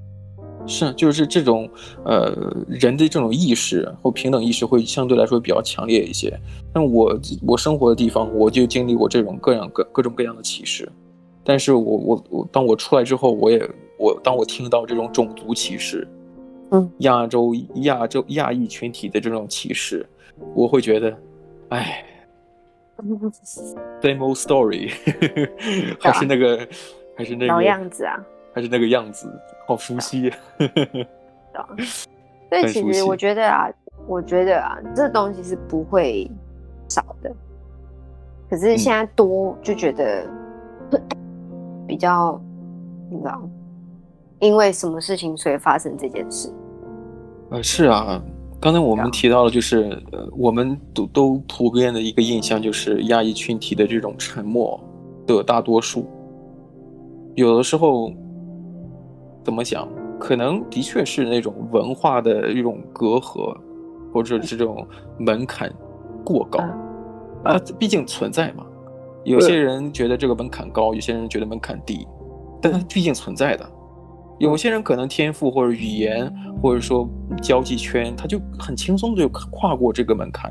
[0.66, 1.66] 是，就是这种
[2.04, 2.30] 呃
[2.68, 6.38] 人的这种意识或平等意识会相对来说比较强烈一些。
[6.74, 10.86] 但我我生活的地方，我就经历过这种各样各各种各样的歧视。
[11.42, 13.58] 但是我我我当我出来之后，我也
[14.00, 16.08] 我当我听到这种种族歧视，
[16.70, 20.06] 嗯，亚洲亚洲亚裔群体的这种歧视，
[20.54, 21.14] 我会觉得，
[21.68, 22.02] 哎，
[24.00, 24.90] same old story，
[26.00, 26.66] 还是那个。
[27.16, 28.16] 还是那个老样子啊，
[28.54, 29.30] 还是那个样子，
[29.66, 30.32] 好熟悉。
[30.56, 30.70] 对
[31.52, 31.68] 啊，
[32.48, 33.68] 所以其实我觉得啊，
[34.06, 36.30] 我觉得啊，这东西是不会
[36.88, 37.30] 少的。
[38.48, 40.26] 可是现在多就觉得
[41.86, 42.40] 比较，
[43.10, 43.46] 你知道，
[44.40, 46.52] 因为什么事情所以发生这件事？
[47.50, 48.22] 呃，是啊，
[48.60, 54.78] 刚才我们提到了，就是呃，我们都都普遍的一个印象就是亚裔群体的这种沉默
[55.26, 56.06] 的大多数。
[57.34, 58.12] 有的时候，
[59.44, 59.88] 怎么讲？
[60.18, 63.56] 可能的确是那种文化的一种隔阂，
[64.12, 64.86] 或者这种
[65.18, 65.72] 门槛
[66.24, 66.62] 过高。
[67.42, 68.66] 啊，毕竟存在嘛。
[69.24, 72.06] 有些人觉得这个门槛高，有些人觉得门槛低，
[72.60, 73.66] 但它毕竟存在的。
[74.40, 76.32] 有些人可能天赋或者语言，
[76.62, 77.06] 或者说
[77.42, 80.50] 交际圈，他就很轻松的就跨过这个门槛。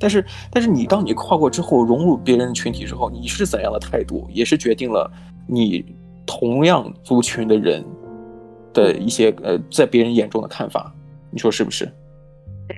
[0.00, 5.08] 但是，但是你当你跨过之后，融入别人群体之后，你是怎样的态度，也是决定了。
[5.46, 5.84] 你
[6.26, 7.84] 同样族群的人
[8.72, 10.92] 的一些呃，在别人眼中的看法，
[11.30, 11.84] 你说是不是？
[12.66, 12.76] 对，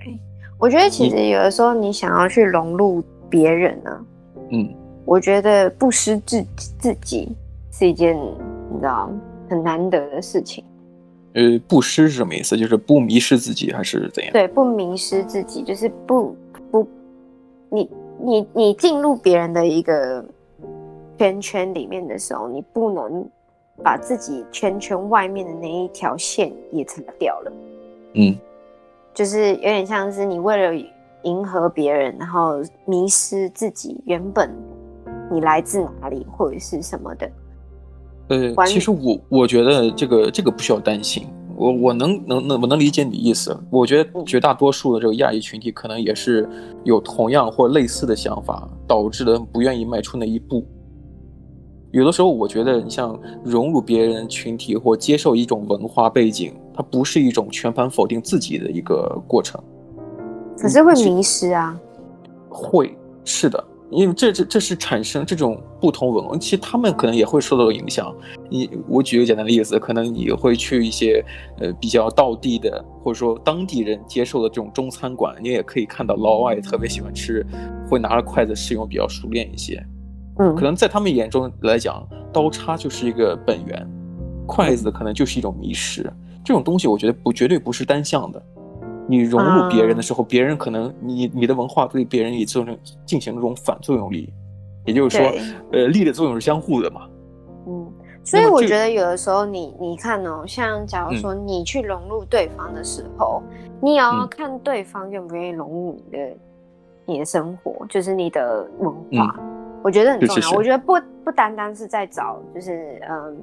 [0.58, 3.90] 我觉得其实有的时候你想要去融入别人呢，
[4.50, 4.68] 嗯，
[5.06, 6.44] 我觉得不失自
[6.78, 7.32] 自己
[7.72, 9.10] 是一件你知道
[9.48, 10.64] 很难得的事情。
[11.34, 12.56] 呃，不失是什么意思？
[12.56, 14.32] 就是不迷失自己还是怎样？
[14.32, 16.36] 对，不迷失自己，就是不
[16.70, 16.86] 不，
[17.70, 17.90] 你
[18.20, 20.24] 你你进入别人的一个。
[21.18, 23.26] 圈圈里面的时候，你不能
[23.82, 27.52] 把自己圈圈外面的那一条线也擦掉了。
[28.12, 28.36] 嗯，
[29.14, 30.86] 就是有点像是你为了
[31.22, 34.50] 迎合别人，然后迷失自己原本
[35.30, 37.26] 你来自哪里或者是什么的。
[38.28, 41.24] 呃，其实我我觉得这个这个不需要担心，
[41.56, 43.56] 我我能能能我能理解你的意思。
[43.70, 46.48] 我觉得绝大多数的这个亚裔群体可能也是
[46.84, 50.64] 有同样或类似的想法，导致的不愿意迈出那一步。
[51.92, 59.62] 有的时候，我觉得你像融入别人群体或接受一种文化背景，它不是一种全盘否定自己的一个过程。
[60.58, 61.78] 可是会迷失啊。
[62.48, 68.14] 会，是的，因为这这这是产生这种不同文化，其实他们可能也会受到影响。
[68.50, 71.24] 你我举个简单的例子，可能你会去一些
[71.60, 77.46] 呃比较道地的，或者说当地人接受的这种中餐馆，你也可以看到老外特别喜欢吃，
[77.88, 79.80] 会拿着筷子使用比较熟练一些。
[80.38, 83.88] 嗯，可能在他们眼中来讲，刀叉就是一个本源，
[84.46, 86.12] 筷子可能就是一种迷失。
[86.44, 88.42] 这种东西，我觉得不绝对不是单向的。
[89.08, 94.32] 你融入别人的时候，别人可能你你的文化对别人也作用进行这种反作用力，
[94.84, 95.26] 也就是说，
[95.72, 97.08] 呃，力的作用是相互的嘛。
[97.66, 97.92] 嗯，
[98.24, 103.42] 所以我觉得有的时候你你看哦，像假如说你去融入对方的时候，
[103.80, 106.36] 你也要看对方愿不愿意融入你的
[107.04, 109.38] 你的生活，就是你的文化。
[109.82, 110.34] 我觉得很重要。
[110.34, 110.94] 是是是，我觉得不
[111.24, 113.36] 不单单是在找，就是嗯，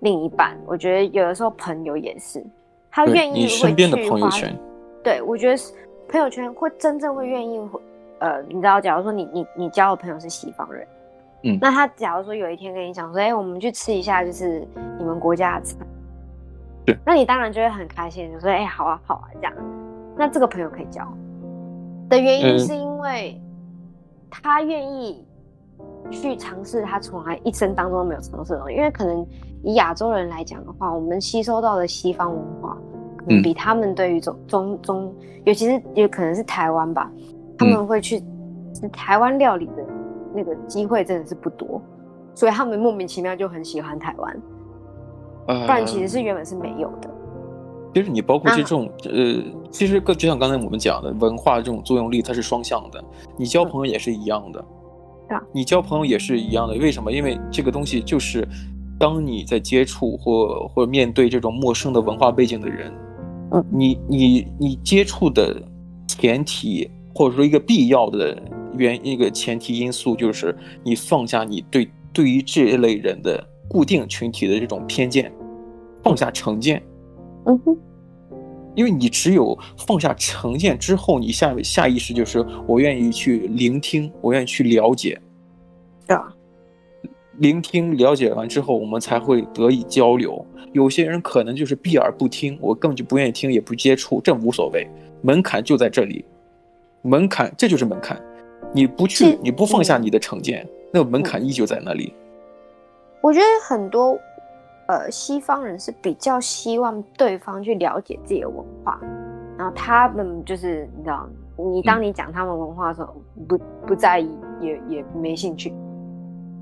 [0.00, 0.56] 另一半。
[0.66, 2.44] 我觉得有的时候朋友也是，
[2.90, 4.58] 他愿意你身边的朋友圈，
[5.02, 5.62] 对我觉得
[6.08, 7.60] 朋友圈会真正会愿意，
[8.18, 10.86] 呃，你知道，假如说你你你交的朋友是西方人，
[11.44, 14.66] 嗯，那他假如说有一天跟你讲说，哎、欸，我们去吃一下，就是
[14.98, 15.76] 你们国家的菜，
[16.84, 19.52] 对，那你当然就会很开心，就说，哎、欸，好啊，好啊，这样，
[20.16, 21.06] 那这个朋友可以交。
[22.08, 23.40] 的原因是因为
[24.28, 25.24] 他愿意
[26.10, 29.24] 去尝试他从来一生当中都没有尝试的东西，因为可能。
[29.62, 32.76] 以亚洲人来讲的话，我们吸收到的西方文化，
[33.18, 37.10] 可能比他们对于中中中，尤其是也可能是台湾吧，
[37.58, 38.20] 他们会去
[38.72, 39.84] 吃台湾料理的
[40.34, 41.80] 那个机会真的是不多，
[42.34, 44.42] 所以他们莫名其妙就很喜欢台湾，
[45.44, 47.10] 不然其实是原本是没有的。
[47.92, 53.04] 其实你包括这种呃，其实就像刚才我们讲的，文化这种作用力它是双向的，
[53.36, 54.64] 你交朋友也是一样的，
[55.52, 57.12] 你交朋友也是一样的，为什么？
[57.12, 58.48] 因为这个东西就是。
[59.00, 62.92] 当你在接触或或者面对这种陌生的文化背景的人，
[63.50, 65.56] 嗯，你你你接触的
[66.06, 68.40] 前提或者说一个必要的
[68.76, 75.32] 原一个前提因素就是你放下你对对于这一类人的固定群体的这种偏见，
[76.02, 76.82] 放下成见，
[77.46, 77.74] 嗯哼，
[78.74, 85.18] 因为你只有放下成见之后，你下下意识就是我愿意去聆听，我愿意去了解，
[86.06, 86.34] 对啊。
[87.38, 90.44] 聆听了解完之后，我们才会得以交流。
[90.72, 94.86] 有些人可能就是避而不听，我根本就不愿意听，也不接触，这无所谓。
[95.22, 96.24] 门槛就在这里，
[97.02, 98.20] 门槛这就是门槛。
[98.72, 102.14] 你不去，你不放下你的成见，那个门槛依旧在那里。
[103.20, 104.18] 我觉得很多
[104.86, 109.00] 呃西方人是比较希望对方去了解自己的文化，
[109.58, 113.14] 然后他们就是你知道，你当你讲他们文化的时候，
[113.48, 115.74] 不不在意，也也没兴趣。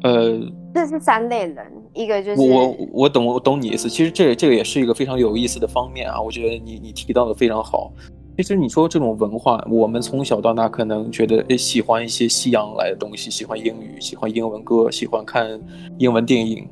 [0.03, 0.39] 呃，
[0.75, 3.89] 这是三类人，一个就是我我懂我懂你意思。
[3.89, 6.21] 其实这这个也是一个非常有意思的方面啊。
[6.21, 7.93] 我觉得你你提到的非常好。
[8.37, 15.61] 其实你说这种文化，我们从小到大可能觉得喜欢一些西洋来的东西，喜欢英语，喜欢英文歌，喜欢看
[15.99, 16.65] 英文电影。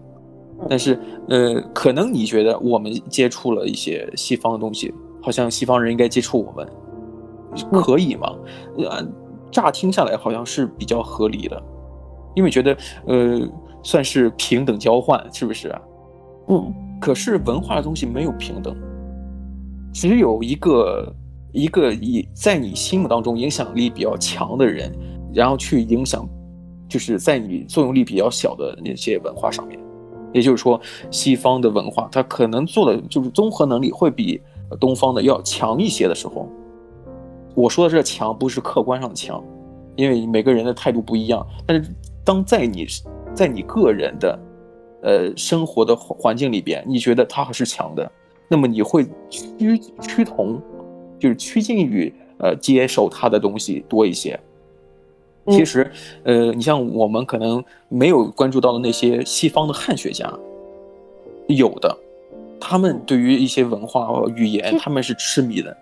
[0.71, 0.97] 但是
[1.29, 8.33] 呃，可能你觉得我们接触了一些西方的东西，好像西方人应该接触我们，可以吗？
[8.79, 9.05] 呃，
[9.51, 11.61] 乍听下来好像是比较合理的。
[12.37, 12.77] 因为觉得，
[13.07, 13.49] 呃，
[13.83, 15.81] 算是平等交换，是不是啊？
[16.49, 16.73] 嗯。
[16.99, 18.75] 可是文化的东西没有平等，
[19.93, 21.15] 只有一个
[21.53, 24.91] 一个以在你心目当中影响力比较强的人，
[25.35, 26.27] 然后去影响，
[26.89, 29.79] 就是在你作用力比较小的那些文化上面。
[30.33, 30.81] 也就是说，
[31.11, 34.41] 西方的文化它可能做的就是综合能力会比
[34.81, 36.49] 东方的要强一些的时候，
[37.55, 39.45] 我说的这强不是客观上的强，
[39.97, 41.91] 因为每个人的态度不一样，但是。
[42.27, 42.85] 当在你，
[43.33, 44.39] 在你个人的，
[45.03, 48.11] 呃，生活的环境里边，你觉得他是强的，
[48.49, 50.61] 那么你会趋趋同，
[51.21, 54.39] 就是趋近于呃接受他的东西多一些。
[55.49, 55.89] 其实，
[56.25, 60.29] 呃，你像我们可能没有关注到的那些西方的汉学家，
[61.47, 61.97] 有的，
[62.59, 65.77] 他们对于一些文化语言，他们是痴迷的。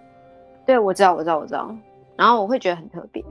[0.67, 1.75] 对，我知道，我知道，我知道。
[2.17, 3.25] 然后我会觉得很特别。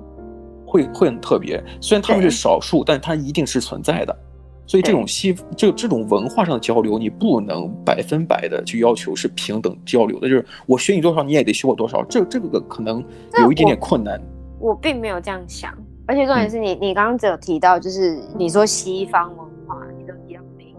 [0.74, 4.17] 会会很特别，虽然他们是少数，但它一定是存在的。
[4.65, 10.28] 所以这种西这这种文化上的交流，你不能百分百的去要求是平等交流的。
[10.28, 12.03] 就是我学你多少，你也得学我多少。
[12.05, 13.03] 这这个可能
[13.39, 14.19] 有一点点困难。
[14.59, 20.76] 我，我并没有这样想，而且重点是你、嗯、你刚刚只有提到，就是你说西方文化，你都提到美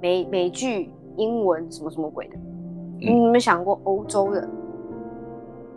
[0.00, 2.36] 美美剧、英文什么什么鬼的。
[2.98, 4.48] 你有没有想过欧洲人，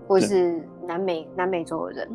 [0.08, 2.10] 或是南美南美洲的人？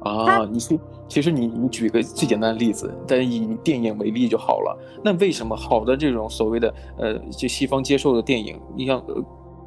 [0.00, 0.78] 啊，你是
[1.08, 4.78] 其实你你举个最简单的例子，但以电影为例就好了。
[5.02, 9.02] 那为什么好的这种所谓的呃，就西方接受的电影，你像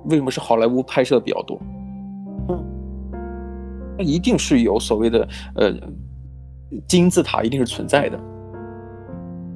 [0.06, 1.60] 为什么是好莱坞拍摄的比较多？
[2.50, 2.64] 嗯，
[3.98, 5.74] 那一定是有所谓的呃
[6.88, 8.20] 金字塔，一定是存在的。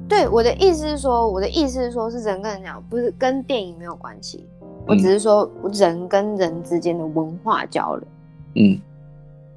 [0.06, 4.46] 对，我的意思是说，我的意思是说，是人跟人讲，不是跟电影没有关系。
[4.86, 8.06] 我只是说人跟人之间的文化交流。
[8.56, 8.78] 嗯。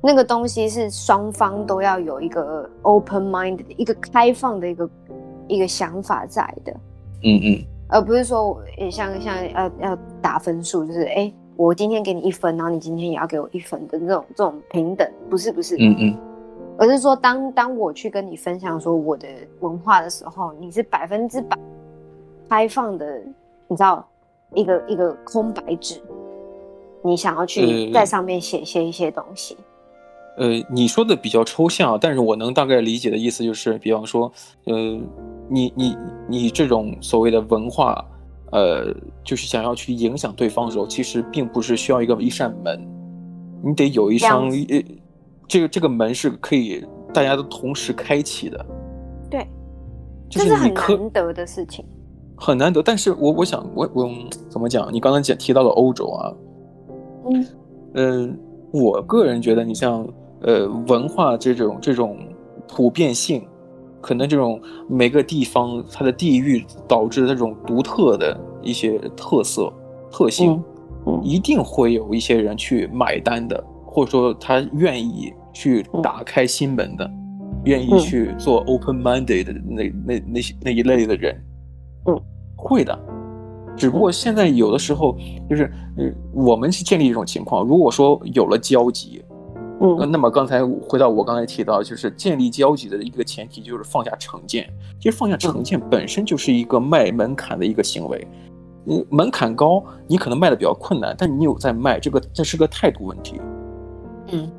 [0.02, 4.90] 那个东西是双方都要有一个 open mind 的一个开放的一个
[5.48, 6.72] 一个想法在的，
[7.24, 16.18] 嗯嗯，而不是说也像像要要打分数，就是哎、欸，我今天给你一分，然后你今天也要给我一分的这种这种平等，不是不是，嗯嗯，
[16.78, 19.28] 而是说当当我去跟你分享说我的
[19.62, 21.58] 文化的时候，你是百分之百
[22.48, 23.20] 开放的，
[23.68, 24.08] 你知道
[24.54, 26.00] 一个一个空白纸，
[27.02, 29.58] 你想要去在上面写写一些东西。
[30.38, 34.32] 呃，你说的比较抽象，但是我能大概理解的意思就是，比方说，
[34.66, 34.74] 呃，
[35.50, 35.98] 你你
[36.30, 38.06] 你这种所谓的文化，
[38.52, 42.88] 呃，就是想要去影响对方的时候，其实并不是需要一个一扇门，
[43.64, 44.84] 你得有一扇，呃，
[45.48, 48.66] 这个这个门是可以大家都同时开启的。
[49.32, 49.48] 对，
[50.30, 51.84] 就是这是很难得的事情，
[52.36, 52.84] 很难得。
[52.84, 54.10] 但是我我想我我
[54.50, 54.94] 怎么讲？
[54.94, 56.34] 你刚才讲提到了欧洲啊，
[57.32, 57.46] 嗯
[57.96, 60.08] 嗯、呃，我个人觉得你像
[60.42, 62.18] 呃文化这种这种
[62.68, 63.46] 普遍性。
[64.00, 69.74] 可能这种每个地方它的地域导致的这种独特的一些特色
[70.10, 70.64] 特性，嗯
[71.08, 81.36] 嗯、一定会有一些人去买单的，或者说他愿意去打开心门的，嗯、愿意去做 open-minded 的那那那些那一类的人，
[82.06, 82.22] 嗯，
[82.56, 82.98] 会的。
[83.76, 85.18] 只不过现在有的时候
[85.50, 85.64] 就是，
[85.98, 89.22] 呃，我们去建立一种情况，如果说有了交集。
[89.80, 94.68] 嗯，那么刚才回到我刚才提到，就是建立交集的一个前提，就是放下成见。
[95.00, 98.28] 其实放下成见本身就是一个卖门槛的一个行为。
[98.88, 103.40] 嗯，门槛高，你可能卖的比较困难，但你有在卖，这个这是个态度问题。
[104.32, 104.50] 嗯，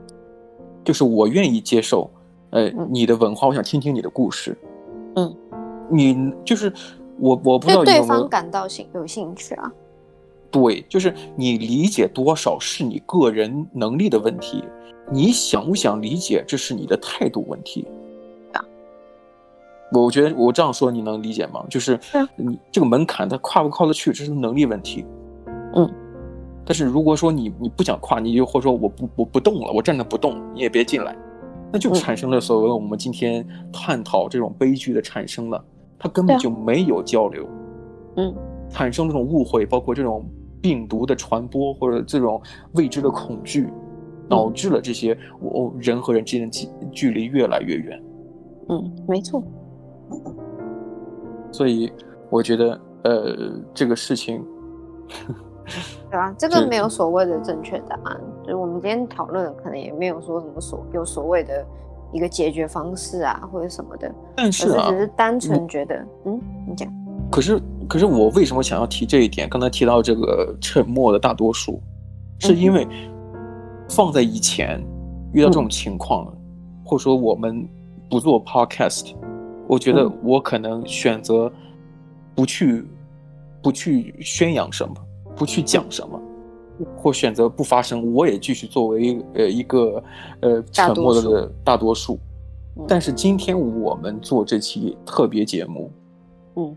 [0.84, 2.10] 就是我愿意接受，
[2.50, 4.56] 呃，你的文化，我想听听你的故事。
[5.16, 5.34] 嗯，
[5.90, 6.72] 你就是
[7.18, 9.72] 我，我不知道对对方感到兴有兴趣啊。
[10.50, 14.64] 对，就是你理解多少是你个人能力的问题。
[15.10, 17.86] 你想不想理解，这是你的态度问题。
[18.52, 18.62] 啊，
[19.90, 21.64] 我觉得我这样说你能理解吗？
[21.70, 21.98] 就是
[22.36, 25.06] 你这个门槛，它跨不跨得去，这是能力问题。
[25.74, 25.90] 嗯，
[26.64, 31.16] 但是如果说你你不想跨，你就或者说我不我不动了，我站着不动，你也别进来，
[31.72, 35.64] 那就产生了所谓我们今天探讨这种悲剧的产生了，
[35.98, 37.46] 它根本就没有交流。
[38.16, 38.34] 嗯，
[38.68, 40.22] 产生这种误会，包括这种
[40.60, 42.40] 病毒的传播或者这种
[42.72, 43.68] 未知的恐惧。
[44.30, 48.02] 导致了这些，我人和人之间的距距离越来越远。
[48.68, 49.42] 嗯，没错。
[51.50, 51.90] 所以
[52.28, 54.44] 我觉得，呃，这个事情，
[56.10, 58.20] 对啊，这 个没有所谓的正确答案。
[58.42, 61.64] 就，是我们今天讨论，可能也没有说什么所有所谓的
[62.12, 64.14] 一个解决方式啊，或者什么的。
[64.36, 66.86] 但是啊，只是单纯觉得，嗯，你讲。
[67.30, 69.48] 可是，可是我为什么想要提这一点？
[69.48, 71.80] 刚才提到这个沉默的大多数，
[72.38, 72.86] 是因为。
[73.90, 74.78] 放在以前，
[75.32, 76.38] 遇到这种情况，嗯、
[76.84, 77.66] 或者说我们
[78.10, 79.14] 不做 podcast，
[79.66, 81.50] 我觉得我可能选择
[82.34, 82.84] 不去，
[83.62, 84.94] 不去宣扬什么，
[85.34, 86.20] 不去讲什么，
[86.98, 90.04] 或选择不发声，我也继续作为呃一个
[90.40, 92.18] 呃沉默的大多数。
[92.86, 95.90] 但是今天我们做这期特别节目，
[96.56, 96.76] 嗯，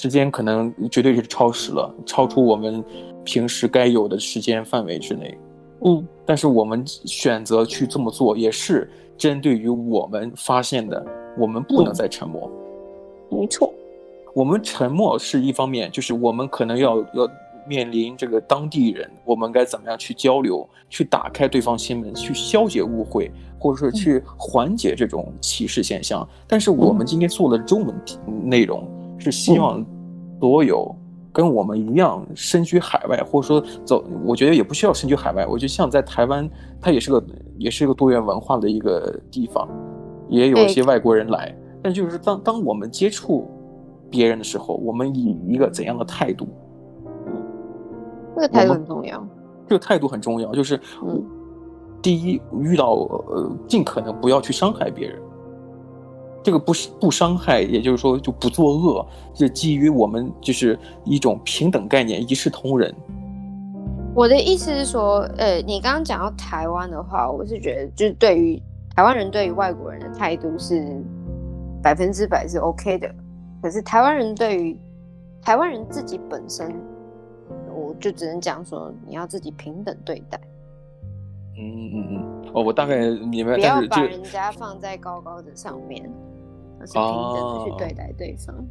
[0.00, 2.82] 时间可能绝对是超时了，超出我们
[3.22, 5.36] 平时该有的时间范围之内。
[5.84, 11.04] 嗯，但是我们选择去这么做，也是针对于我们发现的，
[11.36, 12.50] 我们不能再沉默。
[13.30, 13.70] 嗯，没错，
[14.32, 17.28] 我们沉默是一方面，就是我们可能要要
[17.68, 26.26] 面临这个当地人，我们该怎么样去交流，去打开对方心门，去消解误会，或者说去缓解这种歧视现象。
[26.48, 27.94] 但是我们今天做的中文
[28.42, 28.88] 内容，
[29.20, 29.84] 是希望
[30.40, 30.96] 所有。
[31.32, 35.46] 跟我们一样身居海外，或者说走，我觉得也不需要身居海外。
[35.46, 36.50] 我觉得像在台湾，
[36.80, 37.24] 它也是个
[37.56, 39.68] 也是一个多元文化的一个地方，
[40.28, 41.56] 也有一些外国人来。
[41.80, 43.48] 但就是当当我们接触
[44.10, 46.48] 别人的时候，我们以一个怎样的态度？
[48.34, 49.24] 这个态度很重要。
[49.68, 51.24] 这个态度很重要，就是，嗯，
[52.02, 55.22] 第一，遇到呃，尽可能不要去伤害别人。
[56.42, 62.94] 这个不是不伤害，也就是说就不作恶，是基于我们就是一种平等概念，一视同仁。
[64.14, 68.60] 我的意思是说，呃，你刚刚讲到台湾的话，我是觉得就是对于
[68.96, 70.84] 台湾人对于外国人的态度是
[71.82, 73.14] 百分之百是 OK 的，
[73.62, 74.76] 可是台湾人对于
[75.40, 76.74] 台湾人自己本身，
[77.72, 80.40] 我就只能讲说你要自己平等对待。
[81.56, 86.10] 嗯嗯嗯，哦，我大概明白，不要把人家放在高高的上面。
[86.80, 88.56] 而是平等的去对待对方。
[88.56, 88.64] 啊、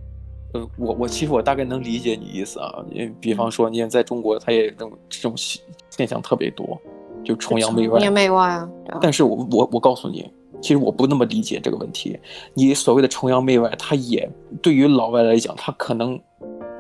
[0.54, 6.76] 呃，我我其实我大概能理解你意思啊，因为比方说，你看在中国，他也这种这种现象特别多，
[7.24, 8.00] 就崇洋媚外。
[8.00, 8.70] 崇洋媚外啊！
[9.00, 10.28] 但是我我我告诉你，
[10.60, 12.20] 其实我不那么理解这个问题。
[12.56, 14.28] 你所谓的崇洋媚外，他也
[14.60, 16.20] 对于老外来讲，他可能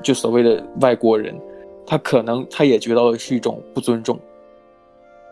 [0.01, 1.39] 就所谓的外国人，
[1.85, 4.19] 他可能他也觉得是一种不尊重。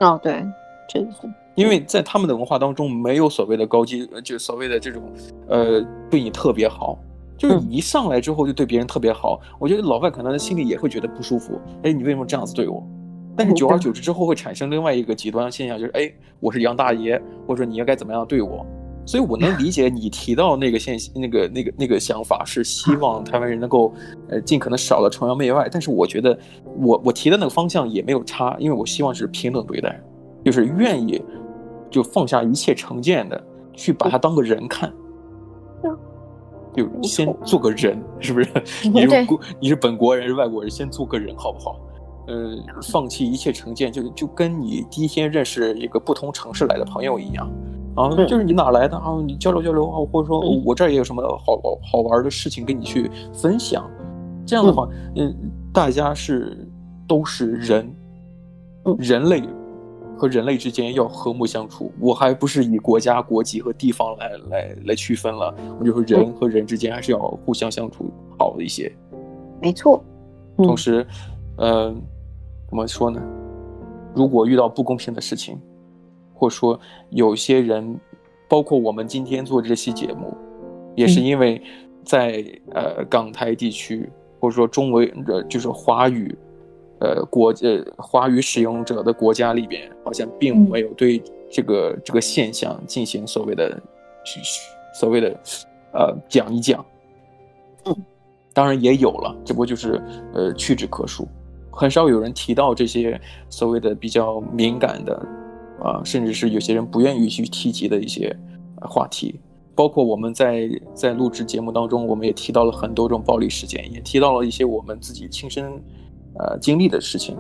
[0.02, 0.46] 哦，对，
[0.90, 1.28] 确实是。
[1.58, 5.02] 因为在他们的文化当中，没有所谓的高级，就所谓的这种，
[5.48, 7.00] 呃，对你特别好，
[7.36, 9.42] 就是你一上来之后就对别人特别好。
[9.42, 12.86] 嗯、我觉得老外可能心里也会觉得不舒服，哎，你为什么这样子对我？
[13.36, 18.64] 但是 久而久之之后会产生另外一个极端现象，就是哎，我是杨大爷，或者说你应该怎么样对我？
[19.08, 23.92] 所以我能理解你提到那个现那个那个那个想法，是希望 台湾人能够
[24.30, 25.68] 呃尽可能少的崇洋媚外。
[25.72, 26.38] 但是我觉得
[26.78, 30.00] 我我提的那个方向也没有差，因为我希望是平等对待，
[30.44, 31.24] 就是愿意
[31.90, 34.94] 就放下一切成见的去把他当个人看。
[36.76, 38.50] 就先做个人，是不是？
[38.94, 41.80] 你是国，你是本国人，是外国人，先做个人，好不好？
[42.28, 47.50] 呃，放弃一切成见，就就跟你第一天认识一个不同城市来的朋友一样
[47.96, 49.18] 啊，就是你哪来的啊？
[49.26, 53.90] 你交流交流啊，或者说我这儿也有什么好好玩的事情跟你去分享。
[54.46, 55.36] 这样的话，嗯，
[55.74, 56.70] 大家是
[57.08, 57.92] 都是人，
[59.00, 59.42] 人类。
[60.18, 65.56] 和人类之间要和睦相处，我还不是以国家、国籍和地方来来来区分了。
[65.80, 68.92] 我就说人和人之间还是要互相相处好一些。
[69.62, 70.04] 没错。
[70.58, 71.06] 同时，
[71.58, 71.96] 嗯、呃，
[72.70, 73.22] 怎么说呢？
[74.16, 75.62] 如果遇到不公平的事情，
[76.34, 76.80] 或者说
[77.12, 78.00] 有些人，
[78.50, 80.36] 包括我们今天做这期节目，
[80.96, 81.62] 也是因为
[82.04, 82.44] 在
[82.74, 84.10] 呃港台地区，
[84.40, 86.36] 或者说中文呃就是华语。
[87.00, 93.82] 呃，国呃华语使用者的国家里边，好像并没有对这个、嗯、这个现象进行所谓的，
[94.96, 95.40] 所谓的
[95.94, 96.84] 呃讲一讲。
[97.86, 97.96] 嗯，
[98.54, 100.02] 当然也有了，只不过就是
[100.34, 101.28] 呃屈指可数，
[101.72, 103.20] 很少有人提到这些
[103.50, 105.14] 所谓的比较敏感的
[105.80, 108.36] 啊、呃，甚至是有些人不愿意去提及的一些
[108.82, 109.40] 话题。
[109.76, 115.80] 包括我们在在录制节目当中，我们也提到了很多种暴力事件，也提到了一些我们自己亲身。
[116.40, 117.38] 呃，经历的事情，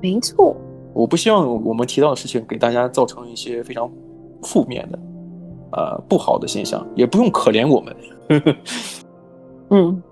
[0.00, 0.56] 没错。
[0.92, 3.90] 我不希望我们提到的事情给大家造成一些非常
[4.42, 4.98] 负面的，
[5.72, 7.96] 呃，不好的现象，也不用可怜我们。
[9.68, 10.02] 嗯，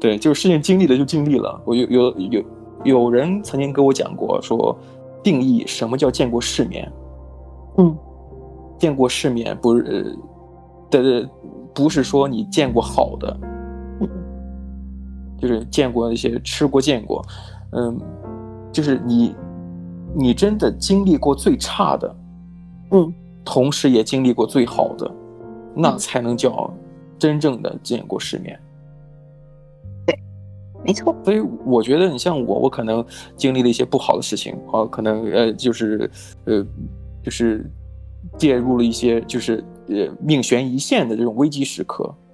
[0.00, 1.60] 对，就是事情经历了就经历了。
[1.66, 2.44] 我有有有
[2.84, 4.74] 有人曾经跟我讲过，说
[5.22, 6.90] 定义什么叫见过世面。
[7.76, 7.94] 嗯，
[8.78, 10.16] 见过世面不是
[10.90, 11.28] 的，
[11.74, 13.36] 不是说你见过好的。
[15.40, 17.24] 就是见过一些吃过见过，
[17.72, 17.98] 嗯，
[18.70, 19.34] 就是你，
[20.14, 22.16] 你真的经历过最差的，
[22.90, 23.12] 嗯，
[23.44, 25.10] 同时也经历过最好的，
[25.74, 26.70] 那才能叫
[27.18, 28.60] 真正的见过世面。
[30.06, 30.18] 对，
[30.84, 31.16] 没错。
[31.24, 36.10] 所以我觉得你像我，我可能经历了一些不好的事情啊，可能呃，就是
[36.44, 36.62] 呃，
[37.22, 37.64] 就是
[38.36, 42.29] 介入了一些就是呃命悬一线的这种危机时刻，嗯。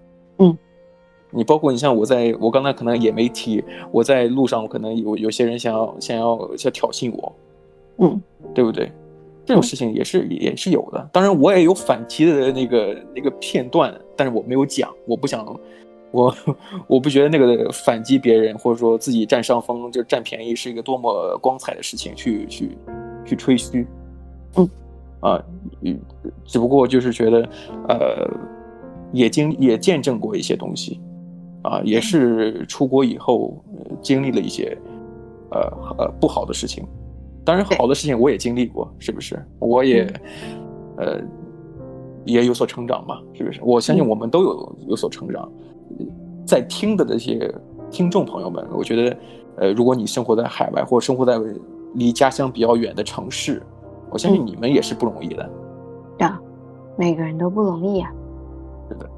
[1.31, 7.33] 你包括你像我在，我刚才可能也没提，我在路上我可能有有些人想要想要想挑衅我，
[7.99, 8.21] 嗯，
[8.55, 8.91] 对不对？
[9.45, 11.09] 这种事情也是也是有的。
[11.13, 15.47] 当然我也有反击的那个那个片段，但是我没有讲，我不想，
[16.11, 16.35] 我
[16.89, 22.77] 我不觉得那个反击别人或者说自己占上风就占便宜是一个多么光彩的事情，去去
[23.25, 23.87] 去吹嘘，
[24.57, 24.69] 嗯，
[25.21, 25.41] 啊，
[25.83, 25.97] 嗯，
[26.45, 27.49] 只不过就是觉得，
[27.89, 28.29] 呃，
[29.13, 31.01] 也经也见证过一些东西。
[31.67, 34.79] 啊，也是出国以后，呃，经历了一些，
[35.51, 35.61] 呃
[35.99, 36.87] 呃不好的事情，
[37.45, 39.45] 当然好的事情我也经历过，是不是？
[39.59, 40.07] 我也，
[40.97, 41.21] 呃，
[42.25, 43.61] 也有所成长嘛，是不是？
[43.65, 45.51] 我相信我们都有有所成长。
[46.47, 47.53] 在听的这些
[47.91, 49.17] 听众朋友们，我觉得，
[49.57, 51.37] 呃，如果你生活在海外或生活在
[51.95, 53.61] 离家乡比较远的城市，
[54.13, 55.51] 我相信你们也是不容易的。
[56.17, 56.29] 对，
[56.97, 58.13] 每个人都不容易啊。
[58.89, 59.11] 是的。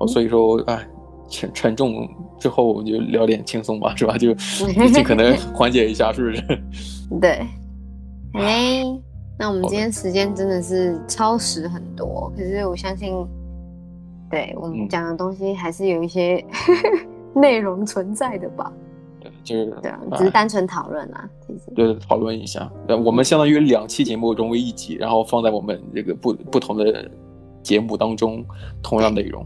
[0.00, 0.84] 哦，所以说，哎。
[1.30, 2.06] 沉沉重
[2.38, 4.18] 之后，我们就聊点轻松吧，是吧？
[4.18, 4.34] 就
[4.92, 6.42] 尽可能缓解一下，是不是？
[7.20, 7.46] 对。
[8.34, 8.84] 哎，
[9.38, 13.12] 那我们今天时间真的是超时很多，可是我相信，
[14.30, 16.44] 对我们讲的东西还是有一些
[17.34, 18.72] 内容存在的吧？
[19.20, 21.70] 对，就是对啊，只是单纯讨论啊，其实。
[21.74, 22.70] 对，讨论一下。
[23.04, 27.10] 我们相当于两期节目融为一集，然后放在我们这个不不同的
[27.62, 28.44] 节目当中，
[28.82, 29.44] 同样内容。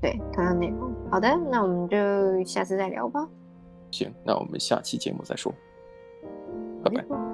[0.00, 0.94] 对，同样内容。
[1.10, 3.28] 好的，那我们就下次再聊吧。
[3.90, 5.52] 行，那我们下期节目再说。
[6.82, 7.29] 拜拜。